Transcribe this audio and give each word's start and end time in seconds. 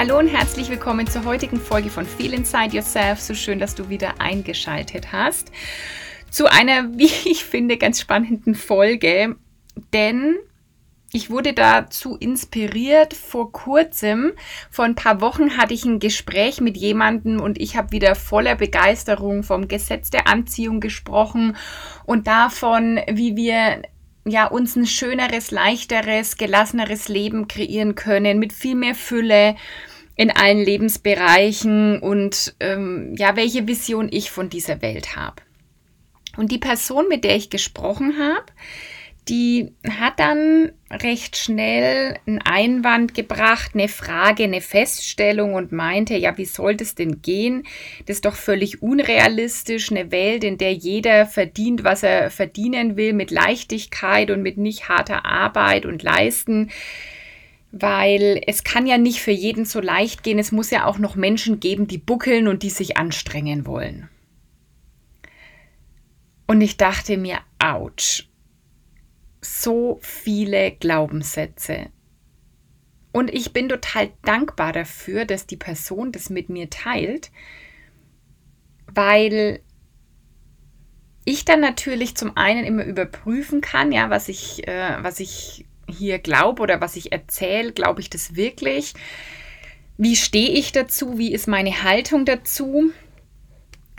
Hallo 0.00 0.18
und 0.18 0.28
herzlich 0.28 0.70
willkommen 0.70 1.06
zur 1.06 1.26
heutigen 1.26 1.60
Folge 1.60 1.90
von 1.90 2.06
Feel 2.06 2.32
Inside 2.32 2.74
Yourself. 2.74 3.20
So 3.20 3.34
schön, 3.34 3.58
dass 3.58 3.74
du 3.74 3.90
wieder 3.90 4.18
eingeschaltet 4.18 5.12
hast. 5.12 5.52
Zu 6.30 6.50
einer, 6.50 6.88
wie 6.96 7.10
ich 7.28 7.44
finde, 7.44 7.76
ganz 7.76 8.00
spannenden 8.00 8.54
Folge. 8.54 9.36
Denn 9.92 10.36
ich 11.12 11.28
wurde 11.28 11.52
dazu 11.52 12.16
inspiriert 12.16 13.12
vor 13.12 13.52
kurzem. 13.52 14.32
Vor 14.70 14.86
ein 14.86 14.94
paar 14.94 15.20
Wochen 15.20 15.58
hatte 15.58 15.74
ich 15.74 15.84
ein 15.84 15.98
Gespräch 15.98 16.62
mit 16.62 16.78
jemandem 16.78 17.38
und 17.38 17.60
ich 17.60 17.76
habe 17.76 17.92
wieder 17.92 18.14
voller 18.14 18.54
Begeisterung 18.54 19.42
vom 19.42 19.68
Gesetz 19.68 20.08
der 20.08 20.28
Anziehung 20.28 20.80
gesprochen 20.80 21.58
und 22.06 22.26
davon, 22.26 23.00
wie 23.06 23.36
wir 23.36 23.82
ja 24.24 24.46
uns 24.46 24.76
ein 24.76 24.86
schöneres, 24.86 25.50
leichteres, 25.50 26.38
gelasseneres 26.38 27.08
Leben 27.08 27.48
kreieren 27.48 27.96
können 27.96 28.38
mit 28.38 28.54
viel 28.54 28.76
mehr 28.76 28.94
Fülle 28.94 29.56
in 30.20 30.30
allen 30.30 30.62
Lebensbereichen 30.62 31.98
und 31.98 32.54
ähm, 32.60 33.14
ja, 33.16 33.36
welche 33.36 33.66
Vision 33.66 34.10
ich 34.12 34.30
von 34.30 34.50
dieser 34.50 34.82
Welt 34.82 35.16
habe. 35.16 35.36
Und 36.36 36.52
die 36.52 36.58
Person, 36.58 37.08
mit 37.08 37.24
der 37.24 37.36
ich 37.36 37.48
gesprochen 37.48 38.18
habe, 38.18 38.44
die 39.30 39.72
hat 39.88 40.20
dann 40.20 40.72
recht 40.90 41.38
schnell 41.38 42.18
einen 42.26 42.42
Einwand 42.42 43.14
gebracht, 43.14 43.70
eine 43.72 43.88
Frage, 43.88 44.44
eine 44.44 44.60
Feststellung 44.60 45.54
und 45.54 45.72
meinte, 45.72 46.16
ja, 46.16 46.36
wie 46.36 46.44
soll 46.44 46.76
das 46.76 46.94
denn 46.94 47.22
gehen? 47.22 47.62
Das 48.04 48.16
ist 48.16 48.26
doch 48.26 48.34
völlig 48.34 48.82
unrealistisch, 48.82 49.90
eine 49.90 50.10
Welt, 50.10 50.44
in 50.44 50.58
der 50.58 50.74
jeder 50.74 51.24
verdient, 51.24 51.82
was 51.82 52.02
er 52.02 52.30
verdienen 52.30 52.98
will, 52.98 53.14
mit 53.14 53.30
Leichtigkeit 53.30 54.30
und 54.30 54.42
mit 54.42 54.58
nicht 54.58 54.90
harter 54.90 55.24
Arbeit 55.24 55.86
und 55.86 56.02
Leisten 56.02 56.68
weil 57.72 58.42
es 58.46 58.64
kann 58.64 58.86
ja 58.86 58.98
nicht 58.98 59.20
für 59.20 59.30
jeden 59.30 59.64
so 59.64 59.80
leicht 59.80 60.22
gehen. 60.22 60.38
Es 60.38 60.52
muss 60.52 60.70
ja 60.70 60.86
auch 60.86 60.98
noch 60.98 61.14
Menschen 61.14 61.60
geben, 61.60 61.86
die 61.86 61.98
buckeln 61.98 62.48
und 62.48 62.62
die 62.62 62.70
sich 62.70 62.96
anstrengen 62.96 63.66
wollen. 63.66 64.08
Und 66.46 66.60
ich 66.60 66.76
dachte 66.76 67.16
mir, 67.16 67.38
ouch, 67.62 68.24
so 69.40 70.00
viele 70.02 70.72
Glaubenssätze. 70.72 71.90
Und 73.12 73.32
ich 73.32 73.52
bin 73.52 73.68
total 73.68 74.10
dankbar 74.22 74.72
dafür, 74.72 75.24
dass 75.24 75.46
die 75.46 75.56
Person 75.56 76.12
das 76.12 76.30
mit 76.30 76.48
mir 76.48 76.70
teilt, 76.70 77.30
weil 78.86 79.60
ich 81.24 81.44
dann 81.44 81.60
natürlich 81.60 82.16
zum 82.16 82.36
einen 82.36 82.64
immer 82.64 82.84
überprüfen 82.84 83.60
kann, 83.60 83.92
ja, 83.92 84.10
was 84.10 84.28
ich, 84.28 84.66
äh, 84.66 84.96
was 85.02 85.20
ich 85.20 85.66
hier 85.90 86.18
glaube 86.18 86.62
oder 86.62 86.80
was 86.80 86.96
ich 86.96 87.12
erzähle, 87.12 87.72
glaube 87.72 88.00
ich 88.00 88.10
das 88.10 88.36
wirklich? 88.36 88.94
Wie 89.96 90.16
stehe 90.16 90.50
ich 90.50 90.72
dazu? 90.72 91.18
Wie 91.18 91.32
ist 91.32 91.46
meine 91.46 91.82
Haltung 91.82 92.24
dazu? 92.24 92.92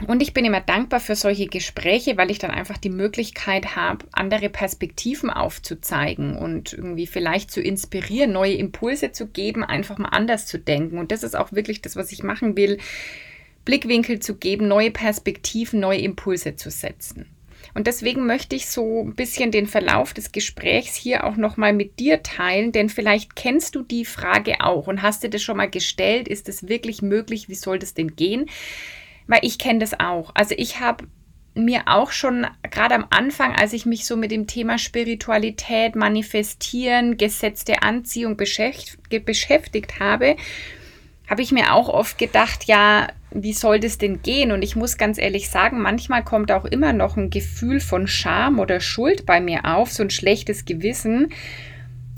Und 0.06 0.20
ich 0.20 0.34
bin 0.34 0.44
immer 0.44 0.60
dankbar 0.60 1.00
für 1.00 1.14
solche 1.14 1.46
Gespräche, 1.46 2.16
weil 2.16 2.30
ich 2.30 2.38
dann 2.38 2.50
einfach 2.50 2.76
die 2.76 2.90
Möglichkeit 2.90 3.76
habe, 3.76 4.04
andere 4.12 4.48
Perspektiven 4.48 5.30
aufzuzeigen 5.30 6.36
und 6.36 6.72
irgendwie 6.72 7.06
vielleicht 7.06 7.50
zu 7.50 7.60
inspirieren, 7.60 8.32
neue 8.32 8.54
Impulse 8.54 9.12
zu 9.12 9.28
geben, 9.28 9.62
einfach 9.62 9.98
mal 9.98 10.08
anders 10.08 10.46
zu 10.46 10.58
denken. 10.58 10.98
Und 10.98 11.12
das 11.12 11.22
ist 11.22 11.36
auch 11.36 11.52
wirklich 11.52 11.82
das, 11.82 11.94
was 11.94 12.10
ich 12.10 12.22
machen 12.22 12.56
will, 12.56 12.78
Blickwinkel 13.64 14.18
zu 14.18 14.36
geben, 14.36 14.66
neue 14.66 14.90
Perspektiven, 14.90 15.78
neue 15.78 16.00
Impulse 16.00 16.56
zu 16.56 16.70
setzen. 16.70 17.26
Und 17.74 17.86
deswegen 17.86 18.26
möchte 18.26 18.54
ich 18.54 18.66
so 18.68 19.02
ein 19.02 19.14
bisschen 19.14 19.50
den 19.50 19.66
Verlauf 19.66 20.12
des 20.12 20.32
Gesprächs 20.32 20.94
hier 20.94 21.24
auch 21.24 21.36
nochmal 21.36 21.72
mit 21.72 21.98
dir 21.98 22.22
teilen, 22.22 22.72
denn 22.72 22.88
vielleicht 22.88 23.34
kennst 23.34 23.74
du 23.74 23.82
die 23.82 24.04
Frage 24.04 24.60
auch 24.60 24.86
und 24.88 25.02
hast 25.02 25.22
dir 25.22 25.30
das 25.30 25.42
schon 25.42 25.56
mal 25.56 25.70
gestellt, 25.70 26.28
ist 26.28 26.48
es 26.48 26.68
wirklich 26.68 27.00
möglich, 27.00 27.48
wie 27.48 27.54
soll 27.54 27.78
das 27.78 27.94
denn 27.94 28.14
gehen? 28.14 28.46
Weil 29.26 29.40
ich 29.42 29.58
kenne 29.58 29.78
das 29.78 29.98
auch. 29.98 30.32
Also 30.34 30.54
ich 30.58 30.80
habe 30.80 31.06
mir 31.54 31.82
auch 31.86 32.12
schon 32.12 32.46
gerade 32.70 32.94
am 32.94 33.06
Anfang, 33.10 33.54
als 33.54 33.72
ich 33.72 33.86
mich 33.86 34.06
so 34.06 34.16
mit 34.16 34.30
dem 34.30 34.46
Thema 34.46 34.78
Spiritualität, 34.78 35.96
Manifestieren, 35.96 37.16
gesetzte 37.16 37.82
Anziehung 37.82 38.36
beschäftigt 38.36 40.00
habe, 40.00 40.36
habe 41.28 41.42
ich 41.42 41.52
mir 41.52 41.72
auch 41.72 41.88
oft 41.88 42.18
gedacht, 42.18 42.64
ja, 42.64 43.08
wie 43.34 43.52
soll 43.52 43.80
das 43.80 43.98
denn 43.98 44.22
gehen? 44.22 44.52
Und 44.52 44.62
ich 44.62 44.76
muss 44.76 44.98
ganz 44.98 45.18
ehrlich 45.18 45.50
sagen, 45.50 45.80
manchmal 45.80 46.24
kommt 46.24 46.52
auch 46.52 46.64
immer 46.64 46.92
noch 46.92 47.16
ein 47.16 47.30
Gefühl 47.30 47.80
von 47.80 48.06
Scham 48.06 48.58
oder 48.58 48.80
Schuld 48.80 49.26
bei 49.26 49.40
mir 49.40 49.64
auf, 49.64 49.92
so 49.92 50.02
ein 50.02 50.10
schlechtes 50.10 50.64
Gewissen, 50.64 51.28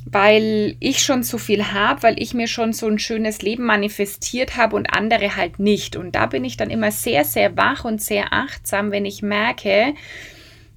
weil 0.07 0.77
ich 0.81 1.03
schon 1.03 1.23
so 1.23 1.39
viel 1.39 1.73
habe, 1.73 2.03
weil 2.03 2.23
ich 2.23 2.35
mir 2.35 2.47
schon 2.47 2.73
so 2.73 2.87
ein 2.87 2.99
schönes 2.99 3.43
Leben 3.43 3.65
manifestiert 3.65 4.57
habe 4.57 4.77
und 4.77 4.87
andere 4.87 5.37
halt 5.37 5.59
nicht. 5.59 5.97
Und 5.97 6.15
da 6.15 6.27
bin 6.27 6.45
ich 6.45 6.57
dann 6.57 6.71
immer 6.71 6.91
sehr, 6.91 7.25
sehr 7.25 7.57
wach 7.57 7.85
und 7.85 8.03
sehr 8.03 8.33
achtsam, 8.33 8.91
wenn 8.91 9.07
ich 9.07 9.23
merke, 9.23 9.95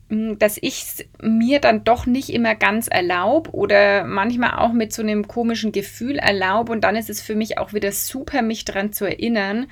dass 0.10 0.58
ich 0.62 0.84
es 0.84 1.06
mir 1.22 1.60
dann 1.60 1.84
doch 1.84 2.06
nicht 2.06 2.30
immer 2.30 2.56
ganz 2.56 2.88
erlaube 2.88 3.52
oder 3.52 4.06
manchmal 4.06 4.58
auch 4.58 4.72
mit 4.72 4.94
so 4.94 5.02
einem 5.02 5.28
komischen 5.28 5.74
Gefühl 5.74 6.18
erlaube. 6.18 6.72
Und 6.72 6.86
dann 6.86 6.96
ist 6.96 7.10
es 7.10 7.22
für 7.22 7.36
mich 7.36 7.58
auch 7.58 7.74
wieder 7.74 7.92
super, 7.92 8.42
mich 8.42 8.64
daran 8.64 8.94
zu 8.94 9.06
erinnern, 9.06 9.68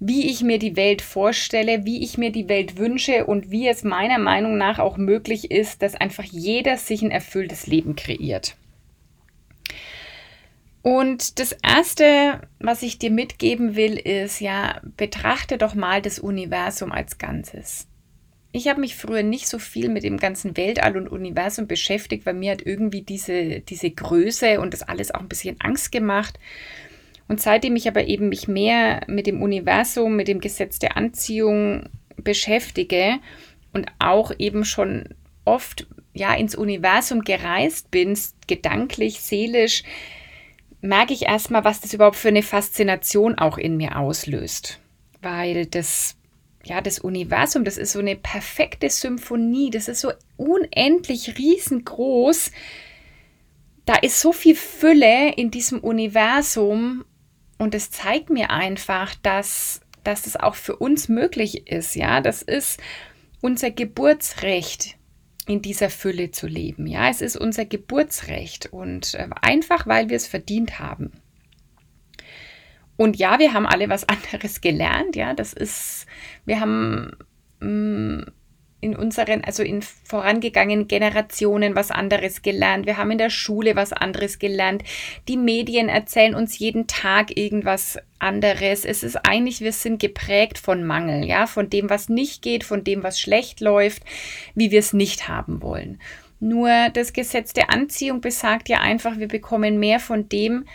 wie 0.00 0.30
ich 0.30 0.42
mir 0.42 0.58
die 0.58 0.76
Welt 0.76 1.02
vorstelle, 1.02 1.84
wie 1.84 2.02
ich 2.04 2.18
mir 2.18 2.30
die 2.30 2.48
Welt 2.48 2.76
wünsche 2.78 3.26
und 3.26 3.50
wie 3.50 3.66
es 3.68 3.82
meiner 3.82 4.18
Meinung 4.18 4.56
nach 4.56 4.78
auch 4.78 4.96
möglich 4.96 5.50
ist, 5.50 5.82
dass 5.82 5.94
einfach 5.94 6.24
jeder 6.24 6.76
sich 6.76 7.02
ein 7.02 7.10
erfülltes 7.10 7.66
Leben 7.66 7.96
kreiert. 7.96 8.56
Und 10.82 11.38
das 11.40 11.52
Erste, 11.52 12.40
was 12.60 12.82
ich 12.82 12.98
dir 12.98 13.10
mitgeben 13.10 13.74
will, 13.74 13.96
ist, 13.98 14.40
ja, 14.40 14.80
betrachte 14.96 15.58
doch 15.58 15.74
mal 15.74 16.00
das 16.00 16.18
Universum 16.18 16.92
als 16.92 17.18
Ganzes. 17.18 17.88
Ich 18.52 18.68
habe 18.68 18.80
mich 18.80 18.96
früher 18.96 19.22
nicht 19.22 19.48
so 19.48 19.58
viel 19.58 19.90
mit 19.90 20.04
dem 20.04 20.16
ganzen 20.16 20.56
Weltall 20.56 20.96
und 20.96 21.08
Universum 21.08 21.66
beschäftigt, 21.66 22.24
weil 22.24 22.34
mir 22.34 22.52
hat 22.52 22.62
irgendwie 22.64 23.02
diese, 23.02 23.60
diese 23.60 23.90
Größe 23.90 24.60
und 24.60 24.72
das 24.72 24.82
alles 24.82 25.14
auch 25.14 25.20
ein 25.20 25.28
bisschen 25.28 25.60
Angst 25.60 25.92
gemacht. 25.92 26.38
Und 27.28 27.40
seitdem 27.40 27.76
ich 27.76 27.86
aber 27.86 28.06
eben 28.06 28.30
mich 28.30 28.48
mehr 28.48 29.02
mit 29.06 29.26
dem 29.26 29.42
Universum, 29.42 30.16
mit 30.16 30.28
dem 30.28 30.40
Gesetz 30.40 30.78
der 30.78 30.96
Anziehung 30.96 31.90
beschäftige 32.16 33.18
und 33.72 33.86
auch 33.98 34.32
eben 34.38 34.64
schon 34.64 35.14
oft 35.44 35.86
ja 36.14 36.34
ins 36.34 36.56
Universum 36.56 37.22
gereist 37.22 37.90
bin, 37.90 38.18
gedanklich, 38.46 39.20
seelisch, 39.20 39.82
merke 40.80 41.12
ich 41.12 41.26
erstmal, 41.26 41.64
was 41.64 41.80
das 41.80 41.92
überhaupt 41.92 42.16
für 42.16 42.28
eine 42.28 42.42
Faszination 42.42 43.36
auch 43.36 43.58
in 43.58 43.76
mir 43.76 43.98
auslöst. 43.98 44.80
Weil 45.20 45.66
das 45.66 46.16
ja, 46.64 46.80
das 46.80 46.98
Universum, 46.98 47.64
das 47.64 47.78
ist 47.78 47.92
so 47.92 47.98
eine 47.98 48.16
perfekte 48.16 48.90
Symphonie, 48.90 49.70
das 49.70 49.88
ist 49.88 50.00
so 50.00 50.12
unendlich 50.36 51.38
riesengroß. 51.38 52.52
Da 53.86 53.94
ist 53.96 54.20
so 54.20 54.32
viel 54.32 54.54
Fülle 54.54 55.32
in 55.34 55.50
diesem 55.50 55.80
Universum 55.80 57.04
und 57.58 57.74
es 57.74 57.90
zeigt 57.90 58.30
mir 58.30 58.50
einfach, 58.50 59.14
dass, 59.16 59.80
dass 60.04 60.22
das 60.22 60.36
auch 60.36 60.54
für 60.54 60.76
uns 60.76 61.08
möglich 61.08 61.66
ist. 61.66 61.96
Ja, 61.96 62.20
das 62.20 62.42
ist 62.42 62.80
unser 63.40 63.70
Geburtsrecht, 63.70 64.96
in 65.46 65.62
dieser 65.62 65.90
Fülle 65.90 66.30
zu 66.30 66.46
leben. 66.46 66.86
Ja, 66.86 67.08
es 67.08 67.20
ist 67.20 67.36
unser 67.36 67.64
Geburtsrecht 67.64 68.66
und 68.72 69.14
äh, 69.14 69.28
einfach, 69.40 69.86
weil 69.86 70.08
wir 70.08 70.16
es 70.16 70.26
verdient 70.26 70.78
haben. 70.78 71.12
Und 72.96 73.16
ja, 73.16 73.38
wir 73.38 73.54
haben 73.54 73.66
alle 73.66 73.88
was 73.88 74.04
anderes 74.08 74.60
gelernt. 74.60 75.16
Ja, 75.16 75.34
das 75.34 75.52
ist, 75.52 76.06
wir 76.44 76.60
haben 76.60 77.16
mh, 77.60 77.68
mm, 77.68 78.26
in 78.80 78.94
unseren, 78.94 79.42
also 79.44 79.62
in 79.62 79.82
vorangegangenen 79.82 80.86
Generationen 80.86 81.74
was 81.74 81.90
anderes 81.90 82.42
gelernt. 82.42 82.86
Wir 82.86 82.96
haben 82.96 83.10
in 83.10 83.18
der 83.18 83.30
Schule 83.30 83.74
was 83.74 83.92
anderes 83.92 84.38
gelernt. 84.38 84.84
Die 85.26 85.36
Medien 85.36 85.88
erzählen 85.88 86.34
uns 86.34 86.58
jeden 86.58 86.86
Tag 86.86 87.36
irgendwas 87.36 87.98
anderes. 88.20 88.84
Es 88.84 89.02
ist 89.02 89.16
eigentlich, 89.16 89.60
wir 89.60 89.72
sind 89.72 90.00
geprägt 90.00 90.58
von 90.58 90.84
Mangel, 90.84 91.24
ja, 91.24 91.46
von 91.46 91.70
dem, 91.70 91.90
was 91.90 92.08
nicht 92.08 92.42
geht, 92.42 92.62
von 92.62 92.84
dem, 92.84 93.02
was 93.02 93.18
schlecht 93.18 93.60
läuft, 93.60 94.02
wie 94.54 94.70
wir 94.70 94.78
es 94.78 94.92
nicht 94.92 95.28
haben 95.28 95.60
wollen. 95.60 96.00
Nur 96.40 96.70
das 96.92 97.12
Gesetz 97.12 97.52
der 97.52 97.70
Anziehung 97.70 98.20
besagt 98.20 98.68
ja 98.68 98.80
einfach, 98.80 99.18
wir 99.18 99.28
bekommen 99.28 99.80
mehr 99.80 99.98
von 99.98 100.28
dem, 100.28 100.66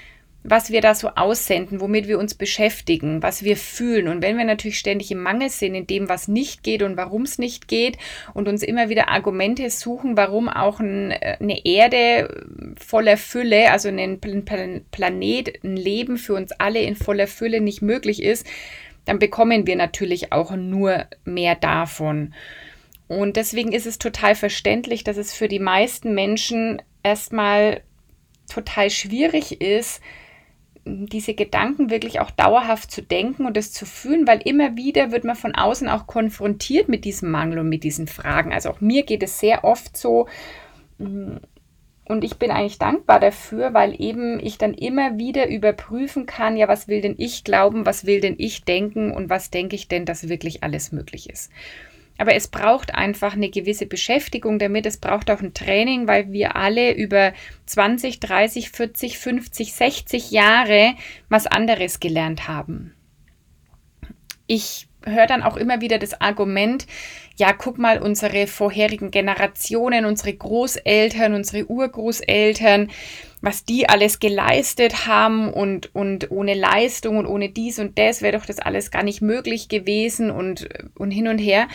was 0.43 0.71
wir 0.71 0.81
da 0.81 0.93
so 0.93 1.09
aussenden, 1.09 1.79
womit 1.79 2.07
wir 2.07 2.19
uns 2.19 2.35
beschäftigen, 2.35 3.23
was 3.23 3.43
wir 3.43 3.55
fühlen. 3.55 4.09
Und 4.09 4.21
wenn 4.21 4.37
wir 4.37 4.43
natürlich 4.43 4.77
ständig 4.77 5.09
im 5.11 5.21
Mangel 5.21 5.49
sind 5.49 5.73
in 5.73 5.87
dem, 5.87 6.09
was 6.09 6.27
nicht 6.27 6.63
geht 6.63 6.83
und 6.83 6.97
warum 6.97 7.21
es 7.21 7.39
nicht 7.39 7.67
geht 7.67 7.97
und 8.33 8.49
uns 8.49 8.61
immer 8.61 8.89
wieder 8.89 9.09
Argumente 9.09 9.69
suchen, 9.69 10.17
warum 10.17 10.49
auch 10.49 10.79
ein, 10.81 11.11
äh, 11.11 11.37
eine 11.39 11.65
Erde 11.65 12.45
voller 12.77 13.17
Fülle, 13.17 13.71
also 13.71 13.87
ein 13.87 14.19
Planet, 14.19 15.63
ein 15.63 15.77
Leben 15.77 16.17
für 16.17 16.33
uns 16.33 16.51
alle 16.51 16.81
in 16.81 16.95
voller 16.95 17.27
Fülle 17.27 17.61
nicht 17.61 17.81
möglich 17.81 18.21
ist, 18.21 18.45
dann 19.05 19.19
bekommen 19.19 19.65
wir 19.65 19.75
natürlich 19.75 20.33
auch 20.33 20.51
nur 20.55 21.05
mehr 21.23 21.55
davon. 21.55 22.33
Und 23.07 23.37
deswegen 23.37 23.71
ist 23.71 23.85
es 23.85 23.97
total 23.97 24.35
verständlich, 24.35 25.03
dass 25.03 25.17
es 25.17 25.33
für 25.33 25.47
die 25.47 25.59
meisten 25.59 26.13
Menschen 26.13 26.81
erstmal 27.03 27.81
total 28.51 28.89
schwierig 28.89 29.61
ist, 29.61 30.01
diese 30.85 31.33
Gedanken 31.33 31.89
wirklich 31.89 32.19
auch 32.19 32.31
dauerhaft 32.31 32.91
zu 32.91 33.01
denken 33.01 33.45
und 33.45 33.55
es 33.57 33.71
zu 33.71 33.85
fühlen, 33.85 34.27
weil 34.27 34.41
immer 34.43 34.75
wieder 34.75 35.11
wird 35.11 35.23
man 35.23 35.35
von 35.35 35.55
außen 35.55 35.87
auch 35.87 36.07
konfrontiert 36.07 36.89
mit 36.89 37.05
diesem 37.05 37.31
Mangel 37.31 37.59
und 37.59 37.69
mit 37.69 37.83
diesen 37.83 38.07
Fragen. 38.07 38.51
Also 38.51 38.69
auch 38.69 38.81
mir 38.81 39.03
geht 39.03 39.23
es 39.23 39.39
sehr 39.39 39.63
oft 39.63 39.95
so. 39.95 40.27
Und 40.97 42.23
ich 42.23 42.35
bin 42.35 42.51
eigentlich 42.51 42.79
dankbar 42.79 43.21
dafür, 43.21 43.73
weil 43.73 43.99
eben 44.01 44.39
ich 44.41 44.57
dann 44.57 44.73
immer 44.73 45.17
wieder 45.17 45.47
überprüfen 45.47 46.25
kann, 46.25 46.57
ja, 46.57 46.67
was 46.67 46.89
will 46.89 46.99
denn 46.99 47.15
ich 47.17 47.45
glauben, 47.45 47.85
was 47.85 48.05
will 48.05 48.19
denn 48.19 48.35
ich 48.37 48.65
denken 48.65 49.11
und 49.11 49.29
was 49.29 49.51
denke 49.51 49.75
ich 49.75 49.87
denn, 49.87 50.05
dass 50.05 50.27
wirklich 50.27 50.63
alles 50.63 50.91
möglich 50.91 51.29
ist. 51.29 51.49
Aber 52.17 52.35
es 52.35 52.47
braucht 52.47 52.93
einfach 52.93 53.33
eine 53.33 53.49
gewisse 53.49 53.85
Beschäftigung 53.85 54.59
damit. 54.59 54.85
Es 54.85 54.97
braucht 54.97 55.31
auch 55.31 55.41
ein 55.41 55.53
Training, 55.53 56.07
weil 56.07 56.31
wir 56.31 56.55
alle 56.55 56.93
über 56.93 57.33
20, 57.65 58.19
30, 58.19 58.69
40, 58.69 59.17
50, 59.17 59.73
60 59.73 60.31
Jahre 60.31 60.93
was 61.29 61.47
anderes 61.47 61.99
gelernt 61.99 62.47
haben. 62.47 62.93
Ich 64.45 64.87
höre 65.05 65.27
dann 65.27 65.43
auch 65.43 65.57
immer 65.57 65.81
wieder 65.81 65.97
das 65.97 66.21
Argument, 66.21 66.85
ja, 67.35 67.51
guck 67.51 67.77
mal, 67.77 68.01
unsere 68.01 68.47
vorherigen 68.47 69.11
Generationen, 69.11 70.05
unsere 70.05 70.33
Großeltern, 70.33 71.33
unsere 71.33 71.65
Urgroßeltern, 71.65 72.91
was 73.41 73.65
die 73.65 73.89
alles 73.89 74.19
geleistet 74.19 75.07
haben 75.07 75.51
und, 75.51 75.93
und 75.95 76.31
ohne 76.31 76.53
Leistung 76.53 77.17
und 77.17 77.25
ohne 77.25 77.49
dies 77.49 77.79
und 77.79 77.97
das 77.97 78.21
wäre 78.21 78.37
doch 78.37 78.45
das 78.45 78.59
alles 78.59 78.91
gar 78.91 79.03
nicht 79.03 79.21
möglich 79.21 79.67
gewesen 79.67 80.31
und, 80.31 80.69
und 80.95 81.11
hin 81.11 81.27
und 81.27 81.39
her 81.39 81.67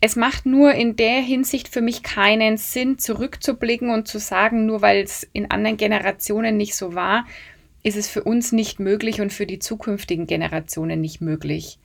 es 0.00 0.16
macht 0.16 0.46
nur 0.46 0.72
in 0.72 0.96
der 0.96 1.20
Hinsicht 1.20 1.68
für 1.68 1.82
mich 1.82 2.02
keinen 2.02 2.56
Sinn, 2.56 2.98
zurückzublicken 2.98 3.90
und 3.90 4.08
zu 4.08 4.18
sagen, 4.18 4.64
nur 4.64 4.80
weil 4.80 5.02
es 5.02 5.28
in 5.32 5.50
anderen 5.50 5.76
Generationen 5.76 6.56
nicht 6.56 6.74
so 6.74 6.94
war, 6.94 7.26
ist 7.82 7.96
es 7.96 8.08
für 8.08 8.24
uns 8.24 8.52
nicht 8.52 8.80
möglich 8.80 9.20
und 9.20 9.32
für 9.32 9.46
die 9.46 9.58
zukünftigen 9.58 10.26
Generationen 10.26 11.00
nicht 11.00 11.20
möglich 11.20 11.78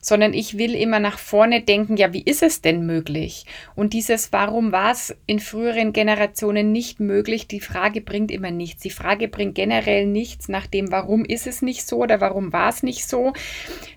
sondern 0.00 0.32
ich 0.32 0.58
will 0.58 0.74
immer 0.74 0.98
nach 0.98 1.18
vorne 1.18 1.60
denken, 1.60 1.96
ja, 1.96 2.12
wie 2.12 2.22
ist 2.22 2.42
es 2.42 2.60
denn 2.60 2.86
möglich? 2.86 3.44
Und 3.74 3.92
dieses 3.92 4.32
Warum 4.32 4.72
war 4.72 4.92
es 4.92 5.14
in 5.26 5.40
früheren 5.40 5.92
Generationen 5.92 6.72
nicht 6.72 7.00
möglich, 7.00 7.46
die 7.46 7.60
Frage 7.60 8.00
bringt 8.00 8.30
immer 8.30 8.50
nichts. 8.50 8.82
Die 8.82 8.90
Frage 8.90 9.28
bringt 9.28 9.54
generell 9.54 10.06
nichts 10.06 10.48
nach 10.48 10.66
dem, 10.66 10.90
warum 10.90 11.24
ist 11.24 11.46
es 11.46 11.62
nicht 11.62 11.86
so 11.86 11.98
oder 11.98 12.20
warum 12.20 12.52
war 12.52 12.68
es 12.68 12.82
nicht 12.82 13.06
so, 13.06 13.32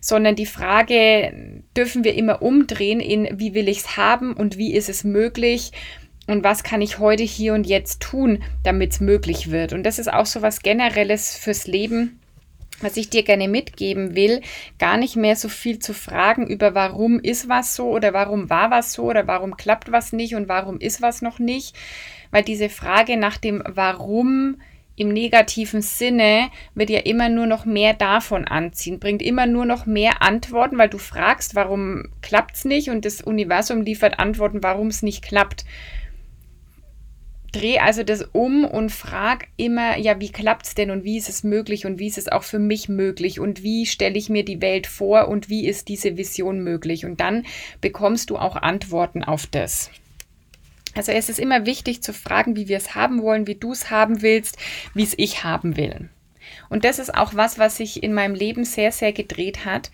sondern 0.02 0.36
die 0.36 0.46
Frage 0.46 1.62
dürfen 1.76 2.04
wir 2.04 2.16
immer 2.16 2.42
umdrehen 2.42 3.00
in, 3.00 3.40
wie 3.40 3.54
will 3.54 3.68
ich 3.68 3.80
es 3.80 3.98
haben 3.98 4.34
und 4.34 4.58
wie 4.58 4.74
ist 4.74 4.90
es 4.90 5.04
möglich? 5.04 5.72
Und 6.26 6.44
was 6.44 6.64
kann 6.64 6.82
ich 6.82 7.00
heute 7.00 7.24
hier 7.24 7.54
und 7.54 7.68
jetzt 7.68 8.02
tun, 8.02 8.42
damit 8.64 8.94
es 8.94 9.00
möglich 9.02 9.52
wird? 9.52 9.74
Und 9.74 9.84
das 9.84 10.00
ist 10.00 10.12
auch 10.12 10.26
so 10.26 10.42
was 10.42 10.62
Generelles 10.62 11.36
fürs 11.36 11.68
Leben 11.68 12.20
was 12.81 12.98
ich 12.98 13.10
dir 13.10 13.24
gerne 13.24 13.48
mitgeben 13.48 14.16
will, 14.16 14.42
gar 14.80 14.98
nicht 14.98 15.16
mehr 15.16 15.36
so 15.36 15.50
viel 15.50 15.80
zu 15.80 15.94
fragen 15.94 16.48
über 16.48 16.75
warum 16.75 17.20
ist 17.20 17.50
was 17.50 17.75
so 17.75 17.90
oder 17.90 18.14
warum 18.14 18.50
war 18.50 18.72
was 18.72 18.94
so 18.94 19.04
oder 19.04 19.28
warum 19.28 19.58
klappt 19.58 19.92
was 19.92 20.14
nicht 20.14 20.36
und 20.36 20.48
warum 20.48 20.80
ist 20.80 21.02
was 21.02 21.22
noch 21.22 21.40
nicht, 21.40 21.75
weil 22.31 22.44
diese 22.44 22.70
Frage 22.70 23.18
nach 23.18 23.38
dem 23.38 23.64
Warum 23.66 24.58
im 24.96 25.10
negativen 25.10 25.81
Sinne 25.81 26.50
wird 26.75 26.90
ja 26.90 27.00
immer 27.00 27.30
nur 27.30 27.48
noch 27.48 27.66
mehr 27.66 27.94
davon 27.94 28.46
anziehen, 28.46 29.00
bringt 29.00 29.24
immer 29.24 29.48
nur 29.48 29.66
noch 29.66 29.86
mehr 29.86 30.22
Antworten, 30.22 30.78
weil 30.78 30.90
du 30.90 31.00
fragst, 31.00 31.56
warum 31.56 32.10
klappt 32.22 32.56
es 32.56 32.66
nicht 32.66 32.90
und 32.90 33.04
das 33.06 33.22
Universum 33.22 33.81
liefert 33.81 34.19
Antworten, 34.19 34.62
warum 34.62 34.88
es 34.88 35.02
nicht 35.02 35.24
klappt 35.24 35.66
dreh 37.54 37.80
also 37.80 38.04
das 38.04 38.24
um 38.34 38.66
und 38.66 38.92
frag 38.92 39.48
immer, 39.56 39.98
ja, 39.98 40.20
wie 40.20 40.32
klappt 40.32 40.66
es 40.66 40.76
denn 40.76 40.92
und 40.92 41.04
wie 41.04 41.18
ist 41.18 41.30
es 41.30 41.44
möglich 41.44 41.86
und 41.86 42.00
wie 42.00 42.08
ist 42.08 42.18
es 42.18 42.28
auch 42.28 42.44
für 42.44 42.60
mich 42.60 42.90
möglich 42.90 43.40
und 43.40 43.64
wie 43.64 43.86
stelle 43.86 44.18
ich 44.18 44.30
mir 44.30 44.44
die 44.44 44.62
Welt 44.62 44.88
vor 44.88 45.30
und 45.30 45.50
wie 45.50 45.68
ist 45.68 45.88
diese 45.88 46.18
Vision 46.18 46.64
möglich? 46.64 47.06
Und 47.06 47.22
dann 47.22 47.46
bekommst 47.80 48.30
du 48.30 48.38
auch 48.38 48.56
Antworten 48.56 49.24
auf 49.24 49.48
das. 49.48 49.92
Also 50.96 51.12
es 51.12 51.30
ist 51.30 51.40
immer 51.40 51.66
wichtig 51.66 52.04
zu 52.04 52.14
fragen, 52.14 52.56
wie 52.56 52.68
wir 52.68 52.78
es 52.78 52.96
haben 52.96 53.22
wollen, 53.22 53.48
wie 53.48 53.56
du 53.56 53.72
es 53.72 53.90
haben 53.90 54.22
willst, 54.22 54.58
wie 54.94 55.04
es 55.04 55.14
ich 55.18 55.44
haben 55.44 55.78
will. 55.78 56.10
Und 56.70 56.84
das 56.84 57.00
ist 57.00 57.14
auch 57.14 57.34
was, 57.36 57.58
was 57.58 57.78
sich 57.78 58.04
in 58.04 58.14
meinem 58.14 58.36
Leben 58.36 58.66
sehr, 58.66 58.92
sehr 58.92 59.14
gedreht 59.14 59.66
hat 59.66 59.92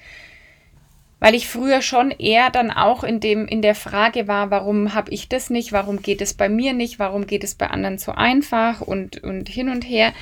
weil 1.19 1.35
ich 1.35 1.47
früher 1.47 1.81
schon 1.81 2.11
eher 2.11 2.49
dann 2.49 2.71
auch 2.71 3.03
in 3.03 3.19
dem 3.19 3.47
in 3.47 3.61
der 3.61 3.75
Frage 3.75 4.27
war, 4.27 4.51
warum 4.51 4.93
habe 4.93 5.11
ich 5.11 5.29
das 5.29 5.49
nicht, 5.49 5.71
warum 5.71 6.01
geht 6.01 6.21
es 6.21 6.33
bei 6.33 6.49
mir 6.49 6.73
nicht, 6.73 6.99
warum 6.99 7.27
geht 7.27 7.43
es 7.43 7.55
bei 7.55 7.67
anderen 7.67 7.97
so 7.97 8.11
einfach 8.11 8.81
und 8.81 9.23
und 9.23 9.49
hin 9.49 9.69
und 9.69 9.83
her 9.83 10.13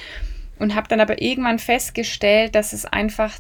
und 0.60 0.76
habe 0.76 0.88
dann 0.88 1.00
aber 1.00 1.22
irgendwann 1.22 1.60
festgestellt, 1.60 2.56
dass 2.56 2.74
es 2.74 2.86
einfach 2.86 3.34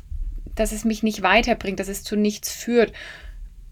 dass 0.58 0.72
es 0.72 0.86
mich 0.86 1.04
nicht 1.04 1.22
weiterbringt, 1.22 1.80
dass 1.80 1.88
es 1.88 2.04
zu 2.04 2.16
nichts 2.16 2.52
führt. 2.52 2.92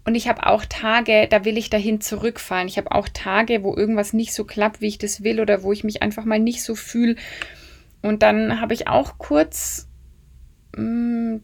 Und 0.04 0.14
ich 0.14 0.28
habe 0.28 0.46
auch 0.46 0.64
Tage, 0.64 1.26
da 1.28 1.44
will 1.44 1.58
ich 1.58 1.68
dahin 1.68 2.00
zurückfallen. 2.00 2.68
Ich 2.68 2.78
habe 2.78 2.92
auch 2.92 3.08
Tage, 3.08 3.64
wo 3.64 3.76
irgendwas 3.76 4.12
nicht 4.12 4.32
so 4.32 4.44
klappt, 4.44 4.80
wie 4.80 4.86
ich 4.86 4.98
das 4.98 5.24
will 5.24 5.40
oder 5.40 5.64
wo 5.64 5.72
ich 5.72 5.82
mich 5.82 6.02
einfach 6.02 6.24
mal 6.24 6.38
nicht 6.38 6.62
so 6.62 6.76
fühle. 6.76 7.16
Und 8.02 8.22
dann 8.22 8.60
habe 8.60 8.72
ich 8.72 8.86
auch 8.86 9.18
kurz 9.18 9.88
mh, 10.76 10.82
mm, 10.82 11.42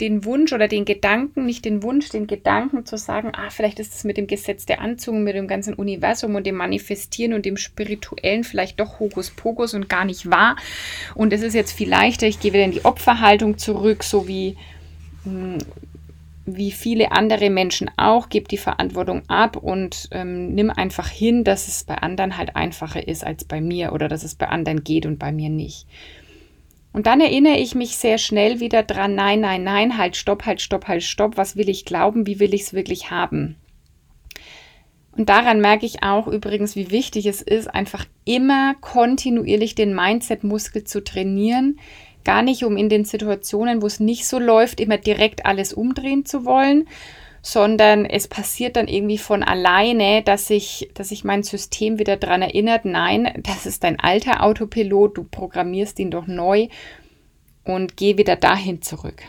den 0.00 0.24
Wunsch 0.24 0.52
oder 0.52 0.68
den 0.68 0.84
Gedanken, 0.84 1.46
nicht 1.46 1.64
den 1.64 1.82
Wunsch, 1.82 2.10
den 2.10 2.26
Gedanken 2.26 2.84
zu 2.84 2.98
sagen, 2.98 3.32
ah, 3.34 3.50
vielleicht 3.50 3.78
ist 3.78 3.94
es 3.94 4.04
mit 4.04 4.16
dem 4.16 4.26
Gesetz 4.26 4.66
der 4.66 4.80
Anziehung, 4.80 5.22
mit 5.24 5.34
dem 5.34 5.48
ganzen 5.48 5.74
Universum 5.74 6.34
und 6.34 6.46
dem 6.46 6.56
Manifestieren 6.56 7.32
und 7.32 7.46
dem 7.46 7.56
Spirituellen 7.56 8.44
vielleicht 8.44 8.78
doch 8.80 9.00
Hokuspokus 9.00 9.74
und 9.74 9.88
gar 9.88 10.04
nicht 10.04 10.30
wahr. 10.30 10.56
Und 11.14 11.32
es 11.32 11.42
ist 11.42 11.54
jetzt 11.54 11.72
viel 11.72 11.88
leichter, 11.88 12.26
ich 12.26 12.40
gehe 12.40 12.52
wieder 12.52 12.64
in 12.64 12.72
die 12.72 12.84
Opferhaltung 12.84 13.58
zurück, 13.58 14.04
so 14.04 14.28
wie, 14.28 14.56
hm, 15.24 15.58
wie 16.44 16.70
viele 16.70 17.12
andere 17.12 17.50
Menschen 17.50 17.90
auch, 17.96 18.28
gebe 18.28 18.48
die 18.48 18.58
Verantwortung 18.58 19.22
ab 19.28 19.56
und 19.56 20.08
ähm, 20.12 20.54
nimm 20.54 20.70
einfach 20.70 21.08
hin, 21.08 21.42
dass 21.42 21.68
es 21.68 21.84
bei 21.84 21.96
anderen 21.96 22.36
halt 22.36 22.54
einfacher 22.54 23.06
ist 23.06 23.24
als 23.24 23.44
bei 23.44 23.60
mir 23.60 23.92
oder 23.92 24.08
dass 24.08 24.22
es 24.22 24.36
bei 24.36 24.48
anderen 24.48 24.84
geht 24.84 25.06
und 25.06 25.18
bei 25.18 25.32
mir 25.32 25.48
nicht. 25.48 25.86
Und 26.96 27.06
dann 27.06 27.20
erinnere 27.20 27.58
ich 27.58 27.74
mich 27.74 27.98
sehr 27.98 28.16
schnell 28.16 28.58
wieder 28.58 28.82
dran, 28.82 29.14
nein, 29.14 29.40
nein, 29.40 29.62
nein, 29.62 29.98
halt, 29.98 30.16
stopp, 30.16 30.46
halt, 30.46 30.62
stopp, 30.62 30.88
halt, 30.88 31.02
stopp, 31.02 31.36
was 31.36 31.54
will 31.54 31.68
ich 31.68 31.84
glauben, 31.84 32.26
wie 32.26 32.40
will 32.40 32.54
ich 32.54 32.62
es 32.62 32.72
wirklich 32.72 33.10
haben? 33.10 33.56
Und 35.14 35.28
daran 35.28 35.60
merke 35.60 35.84
ich 35.84 36.02
auch 36.02 36.26
übrigens, 36.26 36.74
wie 36.74 36.90
wichtig 36.90 37.26
es 37.26 37.42
ist, 37.42 37.66
einfach 37.66 38.06
immer 38.24 38.76
kontinuierlich 38.80 39.74
den 39.74 39.94
Mindset-Muskel 39.94 40.84
zu 40.84 41.04
trainieren. 41.04 41.78
Gar 42.24 42.40
nicht, 42.40 42.64
um 42.64 42.78
in 42.78 42.88
den 42.88 43.04
Situationen, 43.04 43.82
wo 43.82 43.86
es 43.86 44.00
nicht 44.00 44.26
so 44.26 44.38
läuft, 44.38 44.80
immer 44.80 44.96
direkt 44.96 45.44
alles 45.44 45.74
umdrehen 45.74 46.24
zu 46.24 46.46
wollen, 46.46 46.88
sondern 47.46 48.06
es 48.06 48.26
passiert 48.26 48.74
dann 48.74 48.88
irgendwie 48.88 49.18
von 49.18 49.44
alleine, 49.44 50.20
dass 50.22 50.48
sich, 50.48 50.90
dass 50.94 51.10
sich 51.10 51.22
mein 51.22 51.44
System 51.44 52.00
wieder 52.00 52.16
daran 52.16 52.42
erinnert, 52.42 52.84
nein, 52.84 53.40
das 53.44 53.66
ist 53.66 53.84
dein 53.84 54.00
alter 54.00 54.42
Autopilot, 54.42 55.16
du 55.16 55.22
programmierst 55.22 56.00
ihn 56.00 56.10
doch 56.10 56.26
neu 56.26 56.66
und 57.62 57.96
geh 57.96 58.18
wieder 58.18 58.34
dahin 58.34 58.82
zurück. 58.82 59.22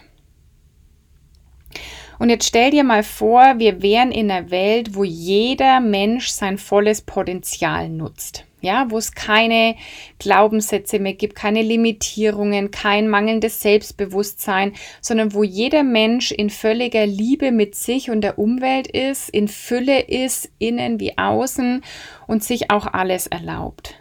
Und 2.19 2.29
jetzt 2.29 2.47
stell 2.47 2.71
dir 2.71 2.83
mal 2.83 3.03
vor, 3.03 3.59
wir 3.59 3.81
wären 3.81 4.11
in 4.11 4.31
einer 4.31 4.49
Welt, 4.51 4.95
wo 4.95 5.03
jeder 5.03 5.79
Mensch 5.79 6.29
sein 6.29 6.57
volles 6.57 7.01
Potenzial 7.01 7.89
nutzt 7.89 8.47
ja, 8.61 8.89
wo 8.89 8.97
es 8.97 9.13
keine 9.13 9.75
Glaubenssätze 10.19 10.99
mehr 10.99 11.13
gibt, 11.13 11.35
keine 11.35 11.61
Limitierungen, 11.61 12.71
kein 12.71 13.07
mangelndes 13.07 13.61
Selbstbewusstsein, 13.61 14.73
sondern 15.01 15.33
wo 15.33 15.43
jeder 15.43 15.83
Mensch 15.83 16.31
in 16.31 16.49
völliger 16.49 17.05
Liebe 17.05 17.51
mit 17.51 17.75
sich 17.75 18.09
und 18.09 18.21
der 18.21 18.39
Umwelt 18.39 18.87
ist, 18.87 19.29
in 19.29 19.47
Fülle 19.47 20.01
ist, 20.01 20.49
innen 20.57 20.99
wie 20.99 21.17
außen 21.17 21.83
und 22.25 22.43
sich 22.43 22.71
auch 22.71 22.87
alles 22.87 23.27
erlaubt. 23.27 23.95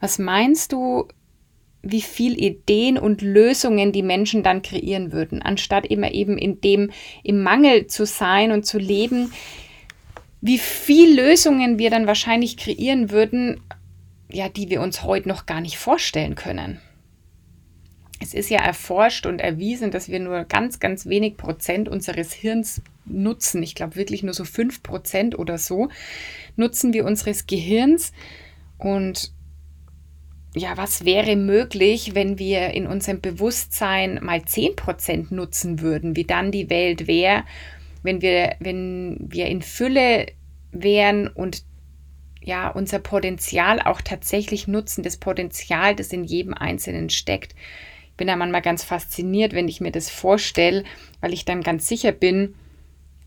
Was 0.00 0.18
meinst 0.18 0.72
du, 0.72 1.06
wie 1.82 2.02
viel 2.02 2.38
Ideen 2.42 2.98
und 2.98 3.22
Lösungen 3.22 3.92
die 3.92 4.02
Menschen 4.02 4.42
dann 4.42 4.62
kreieren 4.62 5.12
würden, 5.12 5.40
anstatt 5.42 5.86
immer 5.86 6.12
eben 6.12 6.36
in 6.36 6.60
dem 6.60 6.90
im 7.22 7.42
Mangel 7.42 7.86
zu 7.86 8.04
sein 8.04 8.52
und 8.52 8.66
zu 8.66 8.78
leben, 8.78 9.32
wie 10.40 10.58
viel 10.58 11.18
Lösungen 11.18 11.78
wir 11.78 11.90
dann 11.90 12.06
wahrscheinlich 12.06 12.56
kreieren 12.56 13.10
würden, 13.10 13.60
ja, 14.30 14.48
die 14.48 14.70
wir 14.70 14.80
uns 14.80 15.02
heute 15.02 15.28
noch 15.28 15.46
gar 15.46 15.60
nicht 15.60 15.78
vorstellen 15.78 16.34
können. 16.34 16.80
Es 18.22 18.34
ist 18.34 18.50
ja 18.50 18.60
erforscht 18.60 19.24
und 19.24 19.40
erwiesen, 19.40 19.90
dass 19.90 20.10
wir 20.10 20.20
nur 20.20 20.44
ganz, 20.44 20.78
ganz 20.78 21.06
wenig 21.06 21.38
Prozent 21.38 21.88
unseres 21.88 22.34
Hirns 22.34 22.82
nutzen. 23.06 23.62
Ich 23.62 23.74
glaube 23.74 23.96
wirklich 23.96 24.22
nur 24.22 24.34
so 24.34 24.44
fünf 24.44 24.82
Prozent 24.82 25.38
oder 25.38 25.56
so 25.56 25.88
nutzen 26.56 26.92
wir 26.92 27.06
unseres 27.06 27.46
Gehirns. 27.46 28.12
Und 28.76 29.32
ja, 30.54 30.76
was 30.76 31.04
wäre 31.04 31.36
möglich, 31.36 32.14
wenn 32.14 32.38
wir 32.38 32.70
in 32.70 32.86
unserem 32.86 33.20
Bewusstsein 33.20 34.18
mal 34.22 34.44
zehn 34.44 34.74
Prozent 34.74 35.30
nutzen 35.30 35.80
würden, 35.80 36.16
wie 36.16 36.24
dann 36.24 36.50
die 36.50 36.68
Welt 36.70 37.06
wäre, 37.06 37.44
wenn 38.02 38.20
wir, 38.20 38.56
wenn 38.58 39.16
wir 39.20 39.46
in 39.46 39.62
Fülle 39.62 40.26
wären 40.72 41.28
und 41.28 41.64
ja, 42.42 42.68
unser 42.68 42.98
Potenzial 42.98 43.80
auch 43.80 44.00
tatsächlich 44.00 44.66
nutzen, 44.66 45.04
das 45.04 45.18
Potenzial, 45.18 45.94
das 45.94 46.12
in 46.12 46.24
jedem 46.24 46.54
Einzelnen 46.54 47.10
steckt. 47.10 47.54
Ich 48.10 48.16
bin 48.16 48.26
da 48.26 48.36
manchmal 48.36 48.62
ganz 48.62 48.82
fasziniert, 48.82 49.52
wenn 49.52 49.68
ich 49.68 49.80
mir 49.80 49.92
das 49.92 50.10
vorstelle, 50.10 50.84
weil 51.20 51.32
ich 51.32 51.44
dann 51.44 51.62
ganz 51.62 51.86
sicher 51.86 52.12
bin, 52.12 52.54